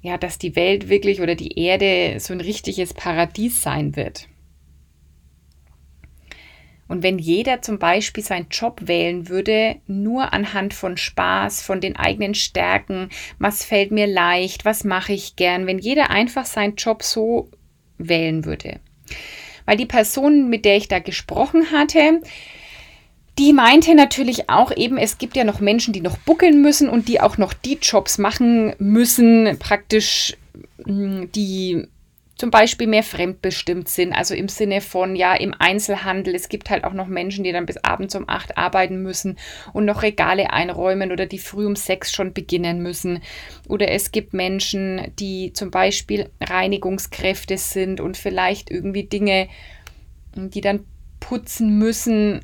ja, 0.02 0.18
dass 0.18 0.40
die 0.40 0.56
Welt 0.56 0.90
wirklich 0.90 1.22
oder 1.22 1.36
die 1.36 1.58
Erde 1.58 2.20
so 2.20 2.34
ein 2.34 2.42
richtiges 2.42 2.94
Paradies 2.94 3.62
sein 3.62 3.96
wird. 3.96 4.28
Und 6.94 7.02
wenn 7.02 7.18
jeder 7.18 7.64
zum 7.64 7.80
Beispiel 7.80 8.24
seinen 8.24 8.50
Job 8.52 8.82
wählen 8.84 9.28
würde, 9.28 9.78
nur 9.88 10.32
anhand 10.32 10.76
von 10.76 10.96
Spaß, 10.96 11.64
von 11.64 11.82
den 11.82 11.96
eigenen 11.96 12.36
Stärken, 12.36 13.10
was 13.40 13.66
fällt 13.66 13.90
mir 13.90 14.06
leicht, 14.06 14.64
was 14.64 14.84
mache 14.84 15.12
ich 15.12 15.36
gern, 15.36 15.66
wenn 15.66 15.80
jeder 15.80 16.12
einfach 16.12 16.46
seinen 16.46 16.76
Job 16.76 17.02
so 17.02 17.50
wählen 17.98 18.46
würde, 18.46 18.80
weil 19.66 19.76
die 19.76 19.88
Person, 19.88 20.52
mit 20.52 20.66
der 20.66 20.78
ich 20.78 20.88
da 20.88 21.00
gesprochen 21.00 21.72
hatte, 21.72 22.22
die 23.40 23.54
meinte 23.54 23.96
natürlich 23.96 24.52
auch 24.52 24.72
eben, 24.78 25.00
es 25.00 25.18
gibt 25.18 25.36
ja 25.36 25.46
noch 25.46 25.62
Menschen, 25.62 25.94
die 25.94 26.02
noch 26.02 26.20
buckeln 26.20 26.62
müssen 26.62 26.90
und 26.90 27.08
die 27.08 27.20
auch 27.20 27.40
noch 27.40 27.54
die 27.54 27.80
Jobs 27.82 28.20
machen 28.20 28.76
müssen, 28.78 29.58
praktisch 29.58 30.38
hm, 30.86 31.32
die 31.32 31.88
zum 32.44 32.52
Beispiel 32.52 32.88
mehr 32.88 33.04
fremdbestimmt 33.04 33.88
sind, 33.88 34.12
also 34.12 34.36
im 34.36 34.50
Sinne 34.50 34.82
von, 34.82 35.16
ja, 35.16 35.34
im 35.34 35.56
Einzelhandel. 35.58 36.36
Es 36.36 36.50
gibt 36.50 36.70
halt 36.70 36.84
auch 36.84 36.92
noch 36.92 37.08
Menschen, 37.08 37.46
die 37.46 37.54
dann 37.54 37.66
bis 37.66 37.78
abends 37.78 38.16
um 38.16 38.26
acht 38.28 38.58
arbeiten 38.58 39.02
müssen 39.02 39.38
und 39.72 39.86
noch 39.86 40.04
Regale 40.04 40.52
einräumen 40.52 41.14
oder 41.14 41.26
die 41.26 41.40
früh 41.40 41.66
um 41.66 41.78
sechs 41.78 42.12
schon 42.12 42.34
beginnen 42.34 42.84
müssen. 42.84 43.22
Oder 43.70 43.92
es 43.92 44.12
gibt 44.12 44.34
Menschen, 44.34 45.14
die 45.18 45.54
zum 45.54 45.72
Beispiel 45.72 46.32
Reinigungskräfte 46.42 47.58
sind 47.58 48.02
und 48.02 48.18
vielleicht 48.18 48.70
irgendwie 48.70 49.06
Dinge, 49.06 49.48
die 50.36 50.60
dann 50.60 50.84
putzen 51.22 51.78
müssen 51.80 52.42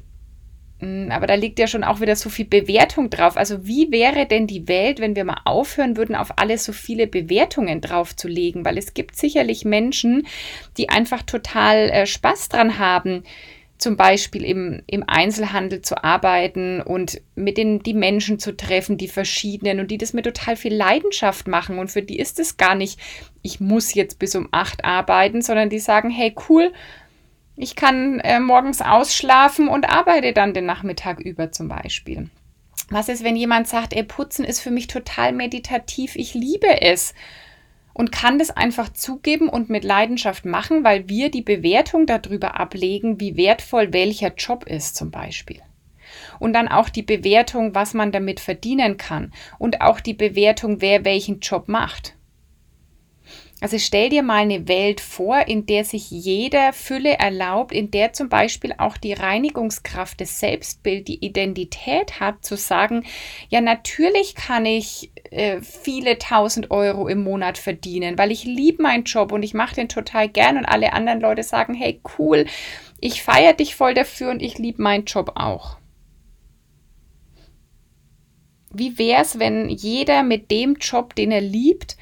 aber 0.81 1.27
da 1.27 1.33
liegt 1.33 1.59
ja 1.59 1.67
schon 1.67 1.83
auch 1.83 2.00
wieder 2.00 2.15
so 2.15 2.29
viel 2.29 2.45
Bewertung 2.45 3.09
drauf. 3.09 3.36
Also 3.36 3.65
wie 3.65 3.91
wäre 3.91 4.25
denn 4.25 4.48
die 4.48 4.67
Welt, 4.69 5.00
wenn 5.00 5.15
wir 5.15 5.25
mal 5.25 5.41
aufhören 5.43 5.98
würden, 5.98 6.15
auf 6.15 6.38
alles 6.38 6.63
so 6.63 6.71
viele 6.71 7.05
Bewertungen 7.05 7.81
draufzulegen? 7.81 8.63
Weil 8.63 8.77
es 8.77 8.93
gibt 8.93 9.17
sicherlich 9.17 9.65
Menschen, 9.65 10.25
die 10.77 10.89
einfach 10.89 11.24
total 11.24 11.89
äh, 11.89 12.05
Spaß 12.05 12.48
dran 12.48 12.79
haben, 12.79 13.24
zum 13.79 13.95
Beispiel 13.95 14.43
im, 14.43 14.83
im 14.88 15.03
Einzelhandel 15.07 15.81
zu 15.81 16.03
arbeiten 16.03 16.81
und 16.81 17.21
mit 17.36 17.57
den 17.57 17.79
die 17.79 17.93
Menschen 17.93 18.38
zu 18.38 18.55
treffen, 18.55 18.98
die 18.98 19.07
verschiedenen 19.07 19.79
und 19.79 19.89
die 19.89 19.98
das 19.98 20.13
mit 20.13 20.25
total 20.25 20.57
viel 20.57 20.74
Leidenschaft 20.74 21.48
machen. 21.48 21.79
Und 21.79 21.89
für 21.89 22.01
die 22.01 22.19
ist 22.19 22.39
es 22.39 22.57
gar 22.57 22.75
nicht, 22.75 23.00
ich 23.41 23.62
muss 23.62 23.93
jetzt 23.93 24.19
bis 24.19 24.36
um 24.36 24.50
acht 24.51 24.83
arbeiten, 24.83 25.41
sondern 25.41 25.69
die 25.69 25.79
sagen, 25.79 26.09
hey 26.09 26.36
cool, 26.50 26.74
ich 27.61 27.75
kann 27.75 28.21
äh, 28.21 28.39
morgens 28.39 28.81
ausschlafen 28.81 29.67
und 29.67 29.89
arbeite 29.89 30.31
dann 30.31 30.53
den 30.53 30.65
Nachmittag 30.65 31.19
über 31.19 31.51
zum 31.51 31.67
Beispiel. 31.67 32.29
Was 32.89 33.09
ist, 33.09 33.21
wenn 33.21 33.35
jemand 33.35 33.67
sagt, 33.67 33.93
ey, 33.93 34.03
Putzen 34.03 34.45
ist 34.45 34.61
für 34.61 34.71
mich 34.71 34.87
total 34.87 35.33
meditativ, 35.33 36.15
ich 36.15 36.33
liebe 36.33 36.81
es 36.81 37.13
und 37.93 38.13
kann 38.13 38.39
das 38.39 38.49
einfach 38.49 38.93
zugeben 38.93 39.49
und 39.49 39.69
mit 39.69 39.83
Leidenschaft 39.83 40.45
machen, 40.45 40.85
weil 40.85 41.09
wir 41.09 41.29
die 41.29 41.41
Bewertung 41.41 42.05
darüber 42.05 42.57
ablegen, 42.57 43.19
wie 43.19 43.35
wertvoll 43.35 43.91
welcher 43.91 44.33
Job 44.35 44.63
ist 44.65 44.95
zum 44.95 45.11
Beispiel. 45.11 45.61
Und 46.39 46.53
dann 46.53 46.69
auch 46.69 46.87
die 46.87 47.03
Bewertung, 47.03 47.75
was 47.75 47.93
man 47.93 48.13
damit 48.13 48.39
verdienen 48.39 48.95
kann 48.95 49.33
und 49.57 49.81
auch 49.81 49.99
die 49.99 50.13
Bewertung, 50.13 50.79
wer 50.79 51.03
welchen 51.03 51.41
Job 51.41 51.67
macht. 51.67 52.15
Also 53.61 53.77
stell 53.77 54.09
dir 54.09 54.23
mal 54.23 54.37
eine 54.37 54.69
Welt 54.69 55.01
vor, 55.01 55.47
in 55.47 55.65
der 55.65 55.83
sich 55.83 56.09
jeder 56.09 56.71
Fülle 56.71 57.19
erlaubt, 57.19 57.73
in 57.73 57.91
der 57.91 58.13
zum 58.13 58.29
Beispiel 58.29 58.73
auch 58.77 58.95
die 58.95 59.11
Reinigungskraft, 59.11 60.21
das 60.21 60.39
Selbstbild, 60.39 61.09
die 61.09 61.25
Identität 61.25 62.21
hat, 62.21 62.45
zu 62.45 62.55
sagen, 62.55 63.03
ja 63.49 63.59
natürlich 63.59 64.35
kann 64.35 64.65
ich 64.65 65.11
äh, 65.31 65.61
viele 65.61 66.17
tausend 66.17 66.71
Euro 66.71 67.09
im 67.09 67.21
Monat 67.21 67.57
verdienen, 67.57 68.17
weil 68.17 68.31
ich 68.31 68.45
liebe 68.45 68.81
meinen 68.81 69.03
Job 69.03 69.33
und 69.33 69.43
ich 69.43 69.53
mache 69.53 69.75
den 69.75 69.89
total 69.89 70.29
gern 70.29 70.57
und 70.57 70.65
alle 70.65 70.93
anderen 70.93 71.19
Leute 71.19 71.43
sagen, 71.43 71.73
hey 71.73 72.01
cool, 72.17 72.45
ich 73.01 73.23
feiere 73.23 73.53
dich 73.53 73.75
voll 73.75 73.93
dafür 73.93 74.31
und 74.31 74.41
ich 74.41 74.57
liebe 74.57 74.81
meinen 74.81 75.03
Job 75.03 75.33
auch. 75.35 75.77
Wie 78.71 78.97
wäre 78.97 79.23
es, 79.23 79.39
wenn 79.39 79.67
jeder 79.67 80.23
mit 80.23 80.49
dem 80.49 80.75
Job, 80.75 81.15
den 81.15 81.31
er 81.31 81.41
liebt, 81.41 81.97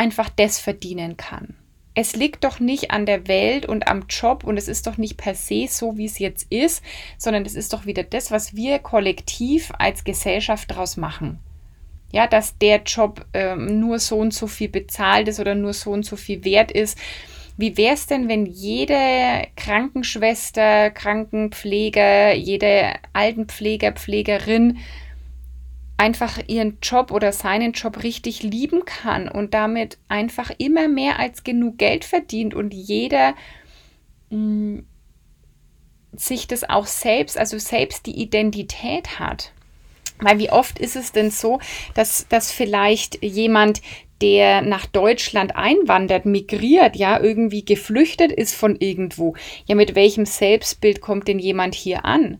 einfach 0.00 0.30
das 0.30 0.58
verdienen 0.58 1.18
kann. 1.18 1.54
Es 1.94 2.16
liegt 2.16 2.44
doch 2.44 2.58
nicht 2.58 2.90
an 2.90 3.04
der 3.04 3.28
Welt 3.28 3.66
und 3.66 3.86
am 3.86 4.04
Job 4.08 4.44
und 4.44 4.56
es 4.56 4.66
ist 4.66 4.86
doch 4.86 4.96
nicht 4.96 5.18
per 5.18 5.34
se 5.34 5.66
so, 5.68 5.98
wie 5.98 6.06
es 6.06 6.18
jetzt 6.18 6.46
ist, 6.50 6.82
sondern 7.18 7.44
es 7.44 7.54
ist 7.54 7.74
doch 7.74 7.84
wieder 7.84 8.02
das, 8.02 8.30
was 8.30 8.56
wir 8.56 8.78
kollektiv 8.78 9.70
als 9.78 10.02
Gesellschaft 10.02 10.70
daraus 10.70 10.96
machen. 10.96 11.38
Ja, 12.12 12.26
dass 12.26 12.56
der 12.56 12.82
Job 12.84 13.26
ähm, 13.34 13.78
nur 13.78 13.98
so 13.98 14.16
und 14.16 14.32
so 14.32 14.46
viel 14.46 14.70
bezahlt 14.70 15.28
ist 15.28 15.38
oder 15.38 15.54
nur 15.54 15.74
so 15.74 15.90
und 15.90 16.06
so 16.06 16.16
viel 16.16 16.44
wert 16.46 16.72
ist. 16.72 16.96
Wie 17.58 17.76
wäre 17.76 17.92
es 17.92 18.06
denn, 18.06 18.26
wenn 18.30 18.46
jede 18.46 19.48
Krankenschwester, 19.56 20.90
Krankenpfleger, 20.90 22.34
jede 22.34 22.94
Altenpfleger, 23.12 23.92
Pflegerin 23.92 24.78
einfach 26.00 26.38
ihren 26.46 26.78
Job 26.80 27.10
oder 27.10 27.30
seinen 27.30 27.72
Job 27.72 28.02
richtig 28.02 28.42
lieben 28.42 28.86
kann 28.86 29.28
und 29.28 29.52
damit 29.52 29.98
einfach 30.08 30.50
immer 30.56 30.88
mehr 30.88 31.18
als 31.18 31.44
genug 31.44 31.76
Geld 31.76 32.06
verdient 32.06 32.54
und 32.54 32.72
jeder 32.72 33.34
mh, 34.30 34.38
mm, 34.38 34.86
sich 36.12 36.46
das 36.48 36.68
auch 36.68 36.86
selbst, 36.86 37.36
also 37.36 37.58
selbst 37.58 38.06
die 38.06 38.18
Identität 38.18 39.20
hat. 39.20 39.52
Weil 40.20 40.38
wie 40.38 40.50
oft 40.50 40.78
ist 40.78 40.96
es 40.96 41.12
denn 41.12 41.30
so, 41.30 41.60
dass, 41.92 42.26
dass 42.28 42.50
vielleicht 42.50 43.22
jemand, 43.22 43.82
der 44.22 44.62
nach 44.62 44.86
Deutschland 44.86 45.54
einwandert, 45.54 46.24
migriert, 46.24 46.96
ja, 46.96 47.20
irgendwie 47.20 47.64
geflüchtet 47.64 48.32
ist 48.32 48.54
von 48.54 48.74
irgendwo. 48.74 49.34
Ja, 49.66 49.74
mit 49.74 49.94
welchem 49.94 50.24
Selbstbild 50.24 51.02
kommt 51.02 51.28
denn 51.28 51.38
jemand 51.38 51.74
hier 51.74 52.06
an? 52.06 52.38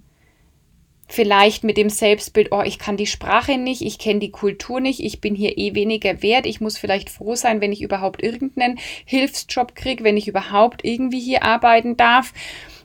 Vielleicht 1.11 1.64
mit 1.64 1.76
dem 1.76 1.90
Selbstbild, 1.90 2.52
oh, 2.52 2.62
ich 2.62 2.79
kann 2.79 2.97
die 2.97 3.07
Sprache 3.07 3.59
nicht, 3.59 3.83
ich 3.83 3.99
kenne 3.99 4.21
die 4.21 4.31
Kultur 4.31 4.81
nicht, 4.81 5.00
ich 5.00 5.21
bin 5.21 5.35
hier 5.35 5.59
eh 5.59 5.75
weniger 5.75 6.23
wert, 6.23 6.47
ich 6.47 6.61
muss 6.61 6.79
vielleicht 6.79 7.11
froh 7.11 7.35
sein, 7.35 7.61
wenn 7.61 7.73
ich 7.73 7.83
überhaupt 7.83 8.23
irgendeinen 8.23 8.79
Hilfsjob 9.05 9.75
kriege, 9.75 10.05
wenn 10.05 10.17
ich 10.17 10.29
überhaupt 10.29 10.85
irgendwie 10.85 11.21
hier 11.21 11.43
arbeiten 11.43 11.97
darf. 11.97 12.33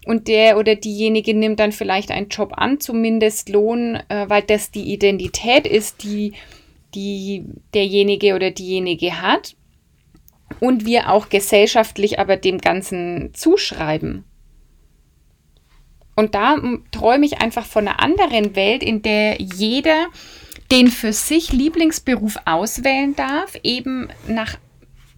Und 0.05 0.27
der 0.27 0.57
oder 0.57 0.75
diejenige 0.75 1.33
nimmt 1.33 1.59
dann 1.59 1.71
vielleicht 1.71 2.11
einen 2.11 2.29
Job 2.29 2.53
an, 2.57 2.79
zumindest 2.79 3.49
Lohn, 3.49 3.95
äh, 4.09 4.25
weil 4.27 4.43
das 4.43 4.71
die 4.71 4.91
Identität 4.91 5.65
ist, 5.67 6.03
die, 6.03 6.33
die 6.93 7.45
derjenige 7.73 8.35
oder 8.35 8.51
diejenige 8.51 9.21
hat. 9.21 9.55
Und 10.59 10.85
wir 10.85 11.11
auch 11.11 11.29
gesellschaftlich 11.29 12.19
aber 12.19 12.37
dem 12.37 12.59
Ganzen 12.59 13.33
zuschreiben. 13.33 14.25
Und 16.15 16.33
da 16.33 16.57
träume 16.91 17.25
ich 17.25 17.41
einfach 17.41 17.65
von 17.65 17.87
einer 17.87 18.01
anderen 18.01 18.55
Welt, 18.55 18.83
in 18.83 19.01
der 19.01 19.37
jeder 19.39 20.07
den 20.71 20.87
für 20.87 21.13
sich 21.13 21.51
Lieblingsberuf 21.51 22.37
auswählen 22.45 23.15
darf, 23.15 23.55
eben 23.63 24.09
nach 24.27 24.57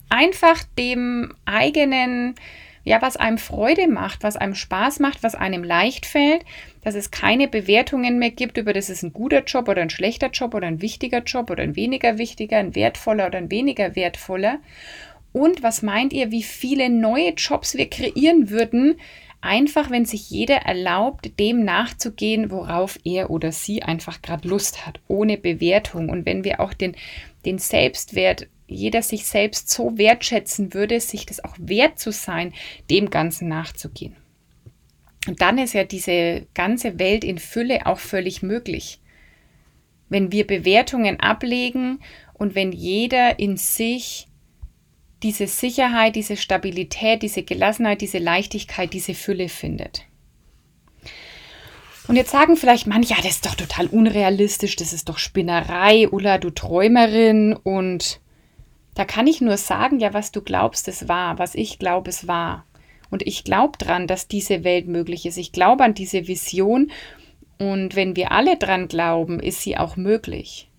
einfach 0.09 0.63
dem 0.77 1.33
eigenen, 1.45 2.35
ja, 2.83 3.01
was 3.01 3.17
einem 3.17 3.37
Freude 3.37 3.87
macht, 3.87 4.23
was 4.23 4.37
einem 4.37 4.55
Spaß 4.55 4.99
macht, 4.99 5.23
was 5.23 5.35
einem 5.35 5.63
leicht 5.63 6.05
fällt, 6.05 6.43
dass 6.83 6.95
es 6.95 7.11
keine 7.11 7.47
Bewertungen 7.47 8.19
mehr 8.19 8.31
gibt 8.31 8.57
über 8.57 8.73
das 8.73 8.89
ist 8.89 9.03
ein 9.03 9.13
guter 9.13 9.43
Job 9.43 9.67
oder 9.67 9.81
ein 9.81 9.89
schlechter 9.89 10.29
Job 10.29 10.53
oder 10.53 10.67
ein 10.67 10.81
wichtiger 10.81 11.19
Job 11.19 11.49
oder 11.49 11.63
ein 11.63 11.75
weniger 11.75 12.17
wichtiger, 12.17 12.57
ein 12.57 12.75
wertvoller 12.75 13.27
oder 13.27 13.37
ein 13.37 13.51
weniger 13.51 13.95
wertvoller. 13.95 14.59
Und 15.33 15.63
was 15.63 15.81
meint 15.81 16.13
ihr, 16.13 16.31
wie 16.31 16.43
viele 16.43 16.89
neue 16.89 17.31
Jobs 17.31 17.75
wir 17.75 17.89
kreieren 17.89 18.49
würden, 18.49 18.95
Einfach, 19.41 19.91
wenn 19.91 20.05
sich 20.05 20.29
jeder 20.29 20.57
erlaubt, 20.57 21.39
dem 21.39 21.63
nachzugehen, 21.63 22.49
worauf 22.49 22.97
er 23.03 23.29
oder 23.29 23.51
sie 23.51 23.83
einfach 23.83 24.21
gerade 24.21 24.47
Lust 24.47 24.85
hat, 24.85 24.99
ohne 25.07 25.37
Bewertung. 25.37 26.09
Und 26.09 26.25
wenn 26.25 26.43
wir 26.43 26.59
auch 26.59 26.73
den, 26.73 26.95
den 27.45 27.59
Selbstwert, 27.59 28.47
jeder 28.67 29.01
sich 29.01 29.25
selbst 29.25 29.69
so 29.69 29.97
wertschätzen 29.97 30.73
würde, 30.73 30.99
sich 30.99 31.25
das 31.25 31.43
auch 31.43 31.55
wert 31.59 31.99
zu 31.99 32.11
sein, 32.11 32.53
dem 32.89 33.09
Ganzen 33.09 33.47
nachzugehen. 33.47 34.15
Und 35.27 35.41
dann 35.41 35.57
ist 35.57 35.73
ja 35.73 35.83
diese 35.83 36.47
ganze 36.53 36.99
Welt 36.99 37.23
in 37.23 37.37
Fülle 37.37 37.85
auch 37.85 37.99
völlig 37.99 38.41
möglich. 38.41 38.99
Wenn 40.09 40.31
wir 40.31 40.47
Bewertungen 40.47 41.19
ablegen 41.19 41.99
und 42.33 42.55
wenn 42.55 42.71
jeder 42.71 43.39
in 43.39 43.57
sich 43.57 44.27
diese 45.23 45.47
Sicherheit, 45.47 46.15
diese 46.15 46.37
Stabilität, 46.37 47.23
diese 47.23 47.43
Gelassenheit, 47.43 48.01
diese 48.01 48.19
Leichtigkeit, 48.19 48.93
diese 48.93 49.13
Fülle 49.13 49.49
findet. 49.49 50.05
Und 52.07 52.15
jetzt 52.15 52.31
sagen 52.31 52.55
vielleicht 52.55 52.87
manche, 52.87 53.15
ja, 53.15 53.17
das 53.17 53.35
ist 53.35 53.45
doch 53.45 53.55
total 53.55 53.87
unrealistisch, 53.87 54.75
das 54.77 54.93
ist 54.93 55.09
doch 55.09 55.17
Spinnerei, 55.17 56.07
Ulla, 56.09 56.37
du 56.37 56.51
Träumerin. 56.51 57.53
Und 57.53 58.21
da 58.93 59.03
kann 59.03 59.27
ich 59.27 59.41
nur 59.41 59.57
sagen, 59.57 59.99
ja, 59.99 60.13
was 60.13 60.31
du 60.31 60.41
glaubst, 60.41 60.87
es 60.87 61.07
war, 61.07 61.37
was 61.37 61.53
ich 61.55 61.79
glaube, 61.79 62.09
es 62.09 62.27
war. 62.27 62.65
Und 63.09 63.25
ich 63.25 63.43
glaube 63.43 63.77
dran, 63.77 64.07
dass 64.07 64.27
diese 64.27 64.63
Welt 64.63 64.87
möglich 64.87 65.25
ist. 65.25 65.37
Ich 65.37 65.51
glaube 65.51 65.83
an 65.83 65.93
diese 65.93 66.27
Vision. 66.27 66.91
Und 67.57 67.95
wenn 67.95 68.15
wir 68.15 68.31
alle 68.31 68.57
dran 68.57 68.87
glauben, 68.87 69.39
ist 69.39 69.61
sie 69.61 69.77
auch 69.77 69.97
möglich. 69.97 70.69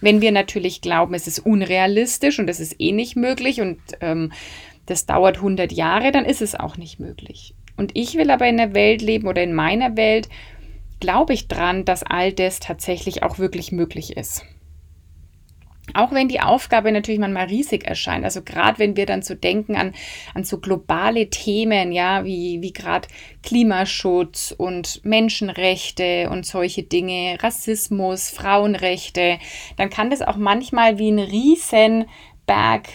Wenn 0.00 0.20
wir 0.20 0.32
natürlich 0.32 0.80
glauben, 0.80 1.14
es 1.14 1.26
ist 1.26 1.40
unrealistisch 1.40 2.38
und 2.38 2.48
es 2.48 2.60
ist 2.60 2.76
eh 2.78 2.92
nicht 2.92 3.16
möglich 3.16 3.60
und 3.60 3.78
ähm, 4.00 4.32
das 4.86 5.06
dauert 5.06 5.36
100 5.36 5.72
Jahre, 5.72 6.12
dann 6.12 6.24
ist 6.24 6.40
es 6.40 6.54
auch 6.54 6.76
nicht 6.76 6.98
möglich. 7.00 7.54
Und 7.76 7.92
ich 7.94 8.14
will 8.16 8.30
aber 8.30 8.48
in 8.48 8.56
der 8.56 8.74
Welt 8.74 9.02
leben 9.02 9.28
oder 9.28 9.42
in 9.42 9.52
meiner 9.52 9.96
Welt, 9.96 10.28
glaube 11.00 11.32
ich 11.34 11.46
dran, 11.46 11.84
dass 11.84 12.02
all 12.02 12.32
das 12.32 12.60
tatsächlich 12.60 13.22
auch 13.22 13.38
wirklich 13.38 13.70
möglich 13.70 14.16
ist. 14.16 14.44
Auch 15.94 16.12
wenn 16.12 16.28
die 16.28 16.40
Aufgabe 16.40 16.92
natürlich 16.92 17.20
manchmal 17.20 17.46
riesig 17.46 17.84
erscheint, 17.86 18.24
also 18.24 18.42
gerade 18.42 18.78
wenn 18.78 18.96
wir 18.96 19.06
dann 19.06 19.22
so 19.22 19.34
denken 19.34 19.76
an, 19.76 19.94
an 20.34 20.44
so 20.44 20.58
globale 20.58 21.30
Themen, 21.30 21.92
ja, 21.92 22.24
wie, 22.24 22.60
wie 22.60 22.72
gerade 22.72 23.08
Klimaschutz 23.42 24.54
und 24.56 25.04
Menschenrechte 25.04 26.28
und 26.30 26.44
solche 26.44 26.82
Dinge, 26.82 27.38
Rassismus, 27.40 28.30
Frauenrechte, 28.30 29.38
dann 29.76 29.90
kann 29.90 30.10
das 30.10 30.22
auch 30.22 30.36
manchmal 30.36 30.98
wie 30.98 31.10
ein 31.10 31.18
Riesenberg 31.18 32.88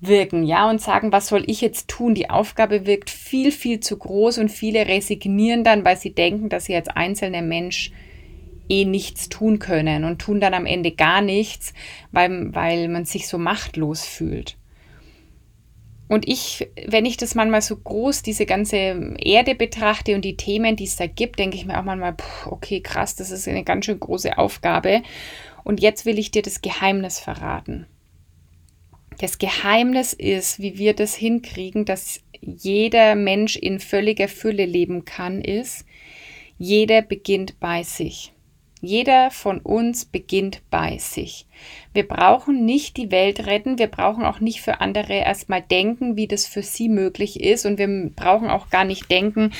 wirken, 0.00 0.44
ja, 0.44 0.68
und 0.68 0.80
sagen, 0.80 1.12
was 1.12 1.28
soll 1.28 1.44
ich 1.46 1.60
jetzt 1.60 1.88
tun? 1.88 2.14
Die 2.14 2.30
Aufgabe 2.30 2.86
wirkt 2.86 3.10
viel, 3.10 3.50
viel 3.50 3.80
zu 3.80 3.96
groß 3.96 4.38
und 4.38 4.50
viele 4.50 4.86
resignieren 4.86 5.64
dann, 5.64 5.84
weil 5.84 5.96
sie 5.96 6.14
denken, 6.14 6.48
dass 6.48 6.66
sie 6.66 6.74
als 6.74 6.88
einzelner 6.88 7.42
Mensch 7.42 7.92
eh 8.68 8.84
nichts 8.84 9.28
tun 9.28 9.58
können 9.58 10.04
und 10.04 10.20
tun 10.20 10.40
dann 10.40 10.54
am 10.54 10.66
Ende 10.66 10.92
gar 10.92 11.20
nichts, 11.20 11.72
weil, 12.12 12.54
weil 12.54 12.88
man 12.88 13.04
sich 13.04 13.28
so 13.28 13.38
machtlos 13.38 14.04
fühlt. 14.04 14.56
Und 16.08 16.28
ich, 16.28 16.68
wenn 16.86 17.04
ich 17.04 17.16
das 17.16 17.34
manchmal 17.34 17.62
so 17.62 17.76
groß, 17.76 18.22
diese 18.22 18.46
ganze 18.46 19.16
Erde 19.18 19.56
betrachte 19.56 20.14
und 20.14 20.24
die 20.24 20.36
Themen, 20.36 20.76
die 20.76 20.84
es 20.84 20.96
da 20.96 21.06
gibt, 21.06 21.38
denke 21.38 21.56
ich 21.56 21.66
mir 21.66 21.78
auch 21.78 21.84
manchmal, 21.84 22.14
pff, 22.14 22.46
okay, 22.46 22.80
krass, 22.80 23.16
das 23.16 23.32
ist 23.32 23.48
eine 23.48 23.64
ganz 23.64 23.86
schön 23.86 23.98
große 23.98 24.38
Aufgabe. 24.38 25.02
Und 25.64 25.80
jetzt 25.80 26.06
will 26.06 26.18
ich 26.18 26.30
dir 26.30 26.42
das 26.42 26.62
Geheimnis 26.62 27.18
verraten. 27.18 27.86
Das 29.18 29.38
Geheimnis 29.38 30.12
ist, 30.12 30.60
wie 30.60 30.78
wir 30.78 30.94
das 30.94 31.16
hinkriegen, 31.16 31.84
dass 31.84 32.20
jeder 32.40 33.16
Mensch 33.16 33.56
in 33.56 33.80
völliger 33.80 34.28
Fülle 34.28 34.64
leben 34.64 35.04
kann, 35.04 35.40
ist, 35.40 35.86
jeder 36.58 37.02
beginnt 37.02 37.58
bei 37.58 37.82
sich. 37.82 38.32
Jeder 38.86 39.32
von 39.32 39.58
uns 39.58 40.04
beginnt 40.04 40.62
bei 40.70 40.98
sich. 40.98 41.46
Wir 41.92 42.06
brauchen 42.06 42.64
nicht 42.64 42.96
die 42.96 43.10
Welt 43.10 43.46
retten, 43.46 43.78
wir 43.78 43.88
brauchen 43.88 44.24
auch 44.24 44.38
nicht 44.38 44.60
für 44.60 44.80
andere 44.80 45.14
erstmal 45.14 45.60
denken, 45.60 46.16
wie 46.16 46.28
das 46.28 46.46
für 46.46 46.62
sie 46.62 46.88
möglich 46.88 47.40
ist 47.40 47.66
und 47.66 47.78
wir 47.78 47.88
brauchen 48.14 48.48
auch 48.48 48.70
gar 48.70 48.84
nicht 48.84 49.10
denken, 49.10 49.52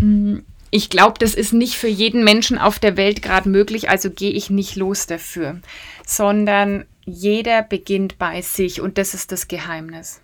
hm, 0.00 0.44
ich 0.70 0.90
glaube, 0.90 1.14
das 1.20 1.34
ist 1.34 1.52
nicht 1.52 1.76
für 1.76 1.88
jeden 1.88 2.24
Menschen 2.24 2.58
auf 2.58 2.80
der 2.80 2.96
Welt 2.96 3.22
gerade 3.22 3.48
möglich, 3.48 3.88
also 3.88 4.10
gehe 4.10 4.32
ich 4.32 4.50
nicht 4.50 4.74
los 4.74 5.06
dafür, 5.06 5.60
sondern 6.04 6.84
jeder 7.04 7.62
beginnt 7.62 8.18
bei 8.18 8.42
sich 8.42 8.80
und 8.80 8.98
das 8.98 9.14
ist 9.14 9.30
das 9.30 9.46
Geheimnis. 9.46 10.20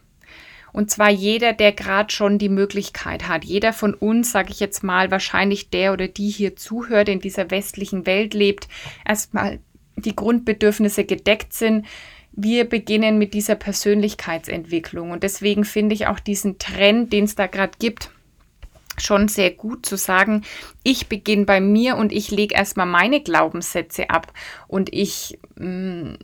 Und 0.74 0.90
zwar 0.90 1.08
jeder, 1.08 1.52
der 1.52 1.70
gerade 1.70 2.12
schon 2.12 2.36
die 2.36 2.48
Möglichkeit 2.48 3.28
hat. 3.28 3.44
Jeder 3.44 3.72
von 3.72 3.94
uns, 3.94 4.32
sage 4.32 4.50
ich 4.50 4.58
jetzt 4.58 4.82
mal, 4.82 5.12
wahrscheinlich 5.12 5.70
der 5.70 5.92
oder 5.92 6.08
die 6.08 6.28
hier 6.28 6.56
zuhört, 6.56 7.08
in 7.08 7.20
dieser 7.20 7.52
westlichen 7.52 8.06
Welt 8.06 8.34
lebt, 8.34 8.66
erstmal 9.06 9.60
die 9.94 10.16
Grundbedürfnisse 10.16 11.04
gedeckt 11.04 11.52
sind. 11.52 11.86
Wir 12.32 12.68
beginnen 12.68 13.18
mit 13.18 13.34
dieser 13.34 13.54
Persönlichkeitsentwicklung. 13.54 15.12
Und 15.12 15.22
deswegen 15.22 15.64
finde 15.64 15.94
ich 15.94 16.08
auch 16.08 16.18
diesen 16.18 16.58
Trend, 16.58 17.12
den 17.12 17.22
es 17.22 17.36
da 17.36 17.46
gerade 17.46 17.78
gibt, 17.78 18.10
schon 18.98 19.28
sehr 19.28 19.52
gut 19.52 19.86
zu 19.86 19.96
sagen, 19.96 20.42
ich 20.82 21.06
beginne 21.06 21.44
bei 21.44 21.60
mir 21.60 21.96
und 21.96 22.10
ich 22.10 22.32
lege 22.32 22.56
erstmal 22.56 22.86
meine 22.86 23.22
Glaubenssätze 23.22 24.10
ab 24.10 24.32
und 24.66 24.92
ich 24.92 25.38
mh, 25.54 25.68
mm, 25.68 26.18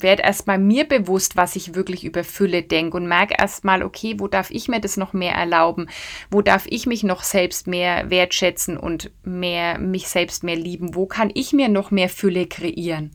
werde 0.00 0.22
erstmal 0.22 0.58
mir 0.58 0.84
bewusst, 0.84 1.36
was 1.36 1.56
ich 1.56 1.74
wirklich 1.74 2.04
über 2.04 2.24
Fülle 2.24 2.62
denke 2.62 2.96
und 2.96 3.06
merke 3.06 3.34
erstmal, 3.38 3.82
okay, 3.82 4.14
wo 4.18 4.28
darf 4.28 4.50
ich 4.50 4.68
mir 4.68 4.80
das 4.80 4.96
noch 4.96 5.12
mehr 5.12 5.34
erlauben? 5.34 5.88
Wo 6.30 6.42
darf 6.42 6.66
ich 6.68 6.86
mich 6.86 7.02
noch 7.02 7.22
selbst 7.22 7.66
mehr 7.66 8.10
wertschätzen 8.10 8.76
und 8.76 9.10
mehr 9.24 9.78
mich 9.78 10.08
selbst 10.08 10.44
mehr 10.44 10.56
lieben? 10.56 10.94
Wo 10.94 11.06
kann 11.06 11.30
ich 11.34 11.52
mir 11.52 11.68
noch 11.68 11.90
mehr 11.90 12.08
Fülle 12.08 12.46
kreieren? 12.46 13.10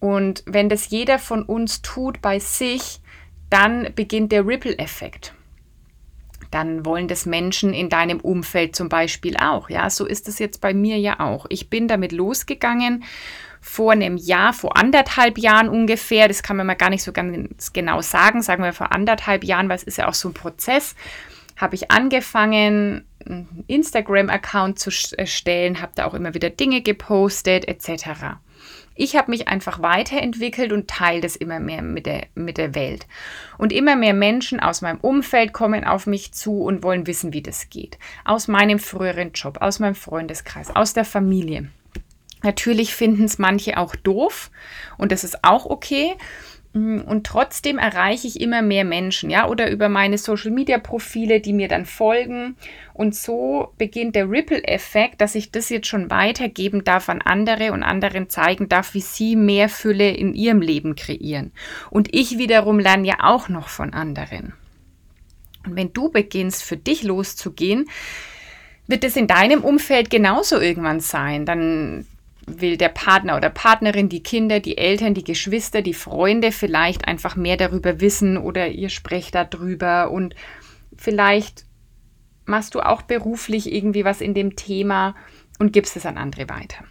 Und 0.00 0.42
wenn 0.46 0.68
das 0.68 0.90
jeder 0.90 1.18
von 1.18 1.42
uns 1.42 1.82
tut 1.82 2.20
bei 2.20 2.38
sich, 2.38 3.00
dann 3.50 3.88
beginnt 3.94 4.32
der 4.32 4.46
Ripple-Effekt 4.46 5.34
dann 6.52 6.84
wollen 6.84 7.08
das 7.08 7.26
Menschen 7.26 7.72
in 7.72 7.88
deinem 7.88 8.20
Umfeld 8.20 8.76
zum 8.76 8.88
Beispiel 8.88 9.36
auch. 9.38 9.70
Ja, 9.70 9.90
so 9.90 10.04
ist 10.04 10.28
es 10.28 10.38
jetzt 10.38 10.60
bei 10.60 10.74
mir 10.74 10.98
ja 10.98 11.18
auch. 11.18 11.46
Ich 11.48 11.70
bin 11.70 11.88
damit 11.88 12.12
losgegangen 12.12 13.04
vor 13.62 13.92
einem 13.92 14.16
Jahr, 14.16 14.52
vor 14.52 14.76
anderthalb 14.76 15.38
Jahren 15.38 15.68
ungefähr, 15.68 16.28
das 16.28 16.42
kann 16.42 16.56
man 16.56 16.66
mal 16.66 16.74
gar 16.74 16.90
nicht 16.90 17.04
so 17.04 17.12
ganz 17.12 17.72
genau 17.72 18.02
sagen, 18.02 18.42
sagen 18.42 18.62
wir 18.62 18.72
vor 18.72 18.92
anderthalb 18.92 19.44
Jahren, 19.44 19.68
weil 19.68 19.76
es 19.76 19.84
ist 19.84 19.98
ja 19.98 20.08
auch 20.08 20.14
so 20.14 20.28
ein 20.28 20.34
Prozess, 20.34 20.96
habe 21.56 21.76
ich 21.76 21.90
angefangen, 21.90 23.06
einen 23.24 23.64
Instagram-Account 23.68 24.80
zu 24.80 24.90
erstellen, 25.16 25.80
habe 25.80 25.92
da 25.94 26.06
auch 26.06 26.14
immer 26.14 26.34
wieder 26.34 26.50
Dinge 26.50 26.82
gepostet 26.82 27.68
etc. 27.68 28.40
Ich 28.96 29.16
habe 29.16 29.30
mich 29.30 29.46
einfach 29.46 29.80
weiterentwickelt 29.80 30.72
und 30.72 30.88
teile 30.88 31.20
das 31.20 31.36
immer 31.36 31.60
mehr 31.60 31.82
mit 31.82 32.04
der, 32.04 32.26
mit 32.34 32.58
der 32.58 32.74
Welt. 32.74 33.06
Und 33.58 33.72
immer 33.72 33.94
mehr 33.94 34.12
Menschen 34.12 34.58
aus 34.58 34.82
meinem 34.82 34.98
Umfeld 34.98 35.52
kommen 35.52 35.84
auf 35.84 36.06
mich 36.06 36.32
zu 36.32 36.62
und 36.62 36.82
wollen 36.82 37.06
wissen, 37.06 37.32
wie 37.32 37.42
das 37.42 37.70
geht. 37.70 37.96
Aus 38.24 38.48
meinem 38.48 38.80
früheren 38.80 39.32
Job, 39.32 39.58
aus 39.60 39.78
meinem 39.78 39.94
Freundeskreis, 39.94 40.74
aus 40.74 40.94
der 40.94 41.04
Familie. 41.04 41.70
Natürlich 42.42 42.94
finden 42.94 43.24
es 43.24 43.38
manche 43.38 43.78
auch 43.78 43.94
doof 43.96 44.50
und 44.98 45.12
das 45.12 45.24
ist 45.24 45.44
auch 45.44 45.66
okay. 45.66 46.14
Mm, 46.72 47.00
und 47.00 47.26
trotzdem 47.26 47.78
erreiche 47.78 48.26
ich 48.26 48.40
immer 48.40 48.62
mehr 48.62 48.84
Menschen, 48.84 49.30
ja, 49.30 49.46
oder 49.46 49.70
über 49.70 49.88
meine 49.88 50.18
Social 50.18 50.50
Media 50.50 50.78
Profile, 50.78 51.40
die 51.40 51.52
mir 51.52 51.68
dann 51.68 51.84
folgen. 51.84 52.56
Und 52.94 53.14
so 53.14 53.72
beginnt 53.78 54.16
der 54.16 54.30
Ripple-Effekt, 54.30 55.20
dass 55.20 55.34
ich 55.34 55.50
das 55.50 55.68
jetzt 55.68 55.86
schon 55.86 56.10
weitergeben 56.10 56.84
darf 56.84 57.08
an 57.08 57.22
andere 57.22 57.72
und 57.72 57.82
anderen 57.82 58.28
zeigen 58.28 58.68
darf, 58.68 58.94
wie 58.94 59.00
sie 59.00 59.36
mehr 59.36 59.68
Fülle 59.68 60.10
in 60.10 60.34
ihrem 60.34 60.60
Leben 60.60 60.94
kreieren. 60.94 61.52
Und 61.90 62.14
ich 62.14 62.38
wiederum 62.38 62.78
lerne 62.78 63.06
ja 63.06 63.16
auch 63.20 63.48
noch 63.48 63.68
von 63.68 63.92
anderen. 63.92 64.54
Und 65.64 65.76
wenn 65.76 65.92
du 65.92 66.10
beginnst, 66.10 66.64
für 66.64 66.76
dich 66.76 67.02
loszugehen, 67.02 67.88
wird 68.86 69.04
es 69.04 69.16
in 69.16 69.26
deinem 69.26 69.62
Umfeld 69.62 70.10
genauso 70.10 70.58
irgendwann 70.58 71.00
sein. 71.00 71.46
Dann 71.46 72.06
will 72.46 72.76
der 72.76 72.88
Partner 72.88 73.36
oder 73.36 73.50
Partnerin, 73.50 74.08
die 74.08 74.22
Kinder, 74.22 74.60
die 74.60 74.78
Eltern, 74.78 75.14
die 75.14 75.24
Geschwister, 75.24 75.82
die 75.82 75.94
Freunde 75.94 76.52
vielleicht 76.52 77.06
einfach 77.06 77.36
mehr 77.36 77.56
darüber 77.56 78.00
wissen 78.00 78.36
oder 78.36 78.68
ihr 78.68 78.88
sprecht 78.88 79.34
darüber 79.34 80.10
und 80.10 80.34
vielleicht 80.96 81.64
machst 82.44 82.74
du 82.74 82.80
auch 82.80 83.02
beruflich 83.02 83.72
irgendwie 83.72 84.04
was 84.04 84.20
in 84.20 84.34
dem 84.34 84.56
Thema 84.56 85.14
und 85.58 85.72
gibst 85.72 85.96
es 85.96 86.06
an 86.06 86.18
andere 86.18 86.48
weiter. 86.48 86.84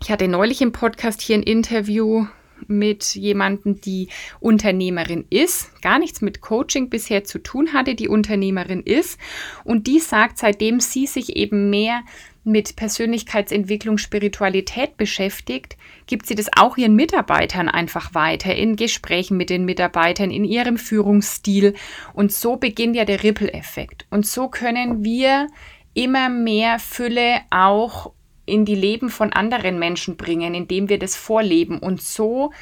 Ich 0.00 0.10
hatte 0.10 0.28
neulich 0.28 0.60
im 0.62 0.72
Podcast 0.72 1.20
hier 1.20 1.36
ein 1.36 1.42
Interview 1.42 2.26
mit 2.68 3.14
jemandem, 3.14 3.80
die 3.80 4.08
Unternehmerin 4.40 5.24
ist, 5.30 5.80
gar 5.82 5.98
nichts 5.98 6.20
mit 6.20 6.40
Coaching 6.40 6.90
bisher 6.90 7.24
zu 7.24 7.38
tun 7.40 7.72
hatte, 7.72 7.94
die 7.94 8.08
Unternehmerin 8.08 8.82
ist 8.82 9.18
und 9.64 9.86
die 9.86 9.98
sagt, 9.98 10.38
seitdem 10.38 10.80
sie 10.80 11.06
sich 11.06 11.36
eben 11.36 11.70
mehr 11.70 12.02
mit 12.44 12.76
Persönlichkeitsentwicklung, 12.76 13.98
Spiritualität 13.98 14.96
beschäftigt, 14.96 15.76
gibt 16.06 16.26
sie 16.26 16.34
das 16.34 16.48
auch 16.56 16.76
ihren 16.76 16.96
Mitarbeitern 16.96 17.68
einfach 17.68 18.14
weiter, 18.14 18.54
in 18.54 18.76
Gesprächen 18.76 19.36
mit 19.36 19.50
den 19.50 19.64
Mitarbeitern, 19.64 20.30
in 20.30 20.44
ihrem 20.44 20.76
Führungsstil. 20.76 21.74
Und 22.12 22.32
so 22.32 22.56
beginnt 22.56 22.96
ja 22.96 23.04
der 23.04 23.22
Ripple-Effekt. 23.22 24.06
Und 24.10 24.26
so 24.26 24.48
können 24.48 25.04
wir 25.04 25.46
immer 25.94 26.28
mehr 26.28 26.78
Fülle 26.78 27.40
auch 27.50 28.12
in 28.44 28.64
die 28.64 28.74
Leben 28.74 29.08
von 29.08 29.32
anderen 29.32 29.78
Menschen 29.78 30.16
bringen, 30.16 30.54
indem 30.54 30.88
wir 30.88 30.98
das 30.98 31.14
vorleben. 31.14 31.78
Und 31.78 32.02
so 32.02 32.52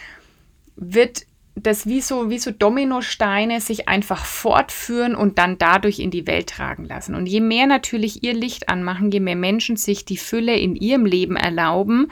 wird 0.76 1.22
das 1.54 1.86
wie 1.86 2.00
so, 2.00 2.30
wie 2.30 2.38
so 2.38 2.50
Dominosteine 2.50 3.60
sich 3.60 3.88
einfach 3.88 4.24
fortführen 4.24 5.14
und 5.14 5.38
dann 5.38 5.58
dadurch 5.58 5.98
in 5.98 6.10
die 6.10 6.26
Welt 6.26 6.48
tragen 6.48 6.84
lassen. 6.84 7.14
Und 7.14 7.26
je 7.26 7.40
mehr 7.40 7.66
natürlich 7.66 8.22
ihr 8.22 8.34
Licht 8.34 8.68
anmachen, 8.68 9.10
je 9.10 9.20
mehr 9.20 9.36
Menschen 9.36 9.76
sich 9.76 10.04
die 10.04 10.16
Fülle 10.16 10.56
in 10.56 10.76
ihrem 10.76 11.06
Leben 11.06 11.36
erlauben 11.36 12.10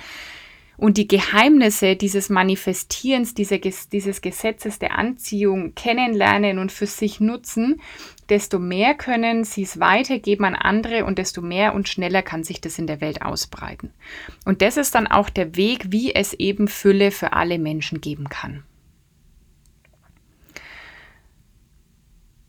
und 0.77 0.97
die 0.97 1.09
Geheimnisse 1.09 1.97
dieses 1.97 2.31
Manifestierens, 2.31 3.35
diese, 3.35 3.59
dieses 3.59 4.21
Gesetzes 4.21 4.79
der 4.79 4.97
Anziehung 4.97 5.75
kennenlernen 5.75 6.59
und 6.59 6.71
für 6.71 6.87
sich 6.87 7.19
nutzen, 7.19 7.81
desto 8.29 8.59
mehr 8.59 8.95
können 8.95 9.45
sie 9.45 9.63
es 9.63 9.81
weitergeben 9.81 10.45
an 10.45 10.55
andere 10.55 11.05
und 11.05 11.19
desto 11.19 11.43
mehr 11.43 11.75
und 11.75 11.89
schneller 11.89 12.23
kann 12.23 12.45
sich 12.45 12.61
das 12.61 12.79
in 12.79 12.87
der 12.87 13.01
Welt 13.01 13.23
ausbreiten. 13.23 13.93
Und 14.45 14.63
das 14.63 14.77
ist 14.77 14.95
dann 14.95 15.07
auch 15.07 15.31
der 15.31 15.57
Weg, 15.57 15.91
wie 15.91 16.15
es 16.15 16.33
eben 16.35 16.69
Fülle 16.69 17.11
für 17.11 17.33
alle 17.33 17.59
Menschen 17.59 18.01
geben 18.01 18.29
kann. 18.29 18.63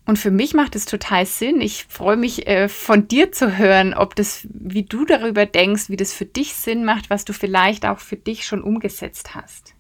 Und 0.10 0.18
für 0.18 0.32
mich 0.32 0.56
macht 0.56 0.76
es 0.76 0.86
total 0.88 1.28
Sinn. 1.28 1.62
Ich 1.62 1.86
freue 1.88 2.18
mich 2.18 2.48
äh, 2.48 2.68
von 2.68 3.08
dir 3.08 3.32
zu 3.32 3.60
hören, 3.60 3.94
ob 3.94 4.16
das, 4.16 4.48
wie 4.52 4.82
du 4.82 5.06
darüber 5.06 5.46
denkst, 5.46 5.90
wie 5.90 5.98
das 5.98 6.14
für 6.14 6.26
dich 6.26 6.56
Sinn 6.56 6.84
macht, 6.84 7.12
was 7.12 7.26
du 7.26 7.34
vielleicht 7.34 7.86
auch 7.86 8.00
für 8.00 8.16
dich 8.16 8.44
schon 8.44 8.64
umgesetzt 8.64 9.36
hast. 9.36 9.76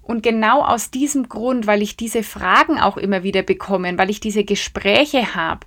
Und 0.00 0.22
genau 0.22 0.64
aus 0.64 0.90
diesem 0.90 1.28
Grund, 1.28 1.66
weil 1.66 1.82
ich 1.82 1.94
diese 1.94 2.22
Fragen 2.22 2.80
auch 2.80 2.96
immer 2.96 3.22
wieder 3.22 3.42
bekomme, 3.42 3.98
weil 3.98 4.08
ich 4.08 4.20
diese 4.20 4.44
Gespräche 4.44 5.34
habe, 5.34 5.66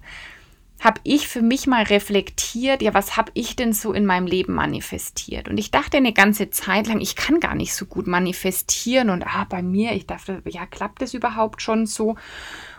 habe 0.81 0.99
ich 1.03 1.27
für 1.27 1.43
mich 1.43 1.67
mal 1.67 1.83
reflektiert, 1.83 2.81
ja, 2.81 2.93
was 2.93 3.15
habe 3.15 3.31
ich 3.35 3.55
denn 3.55 3.71
so 3.71 3.93
in 3.93 4.05
meinem 4.05 4.25
Leben 4.25 4.53
manifestiert? 4.53 5.47
Und 5.47 5.59
ich 5.59 5.69
dachte 5.69 5.97
eine 5.97 6.11
ganze 6.11 6.49
Zeit 6.49 6.87
lang, 6.87 6.99
ich 6.99 7.15
kann 7.15 7.39
gar 7.39 7.53
nicht 7.53 7.75
so 7.75 7.85
gut 7.85 8.07
manifestieren 8.07 9.11
und 9.11 9.23
ah, 9.23 9.45
bei 9.47 9.61
mir, 9.61 9.93
ich 9.93 10.07
dachte, 10.07 10.41
ja, 10.47 10.65
klappt 10.65 11.03
das 11.03 11.13
überhaupt 11.13 11.61
schon 11.61 11.85
so? 11.85 12.15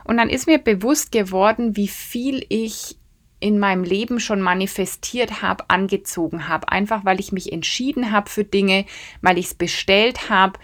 Und 0.03 0.17
dann 0.17 0.29
ist 0.29 0.49
mir 0.49 0.59
bewusst 0.59 1.13
geworden, 1.13 1.77
wie 1.77 1.87
viel 1.87 2.45
ich 2.49 2.97
in 3.39 3.61
meinem 3.61 3.85
Leben 3.85 4.19
schon 4.19 4.41
manifestiert 4.41 5.43
habe, 5.43 5.65
angezogen 5.69 6.49
habe, 6.49 6.71
einfach 6.71 7.05
weil 7.05 7.21
ich 7.21 7.31
mich 7.31 7.53
entschieden 7.53 8.11
habe 8.11 8.29
für 8.29 8.45
Dinge, 8.45 8.85
weil 9.21 9.39
ich 9.39 9.47
es 9.47 9.55
bestellt 9.55 10.29
habe, 10.29 10.59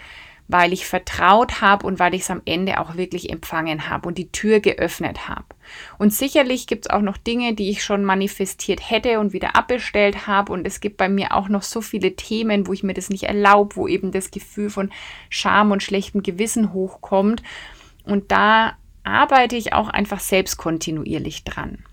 weil 0.49 0.73
ich 0.73 0.87
vertraut 0.87 1.61
habe 1.61 1.85
und 1.85 1.99
weil 1.99 2.15
ich 2.15 2.23
es 2.23 2.31
am 2.31 2.41
Ende 2.43 2.81
auch 2.81 2.97
wirklich 2.97 3.29
empfangen 3.29 3.87
habe 3.87 4.07
und 4.07 4.17
die 4.17 4.31
Tür 4.31 4.59
geöffnet 4.59 5.29
habe. 5.29 5.45
Und 5.99 6.11
sicherlich 6.11 6.65
gibt 6.65 6.87
es 6.87 6.89
auch 6.89 7.03
noch 7.03 7.17
Dinge, 7.17 7.53
die 7.53 7.69
ich 7.69 7.83
schon 7.83 8.03
manifestiert 8.03 8.89
hätte 8.89 9.19
und 9.19 9.31
wieder 9.31 9.55
abbestellt 9.55 10.25
habe. 10.25 10.51
Und 10.51 10.65
es 10.65 10.79
gibt 10.81 10.97
bei 10.97 11.07
mir 11.07 11.35
auch 11.35 11.49
noch 11.49 11.61
so 11.61 11.81
viele 11.81 12.15
Themen, 12.15 12.65
wo 12.65 12.73
ich 12.73 12.81
mir 12.81 12.95
das 12.95 13.11
nicht 13.11 13.25
erlaube, 13.25 13.75
wo 13.75 13.87
eben 13.87 14.11
das 14.11 14.31
Gefühl 14.31 14.71
von 14.71 14.91
Scham 15.29 15.69
und 15.69 15.83
schlechtem 15.83 16.23
Gewissen 16.23 16.73
hochkommt. 16.73 17.43
Und 18.03 18.31
da 18.31 18.75
arbeite 19.03 19.55
ich 19.55 19.73
auch 19.73 19.87
einfach 19.87 20.19
selbst 20.19 20.57
kontinuierlich 20.57 21.43
dran. 21.43 21.85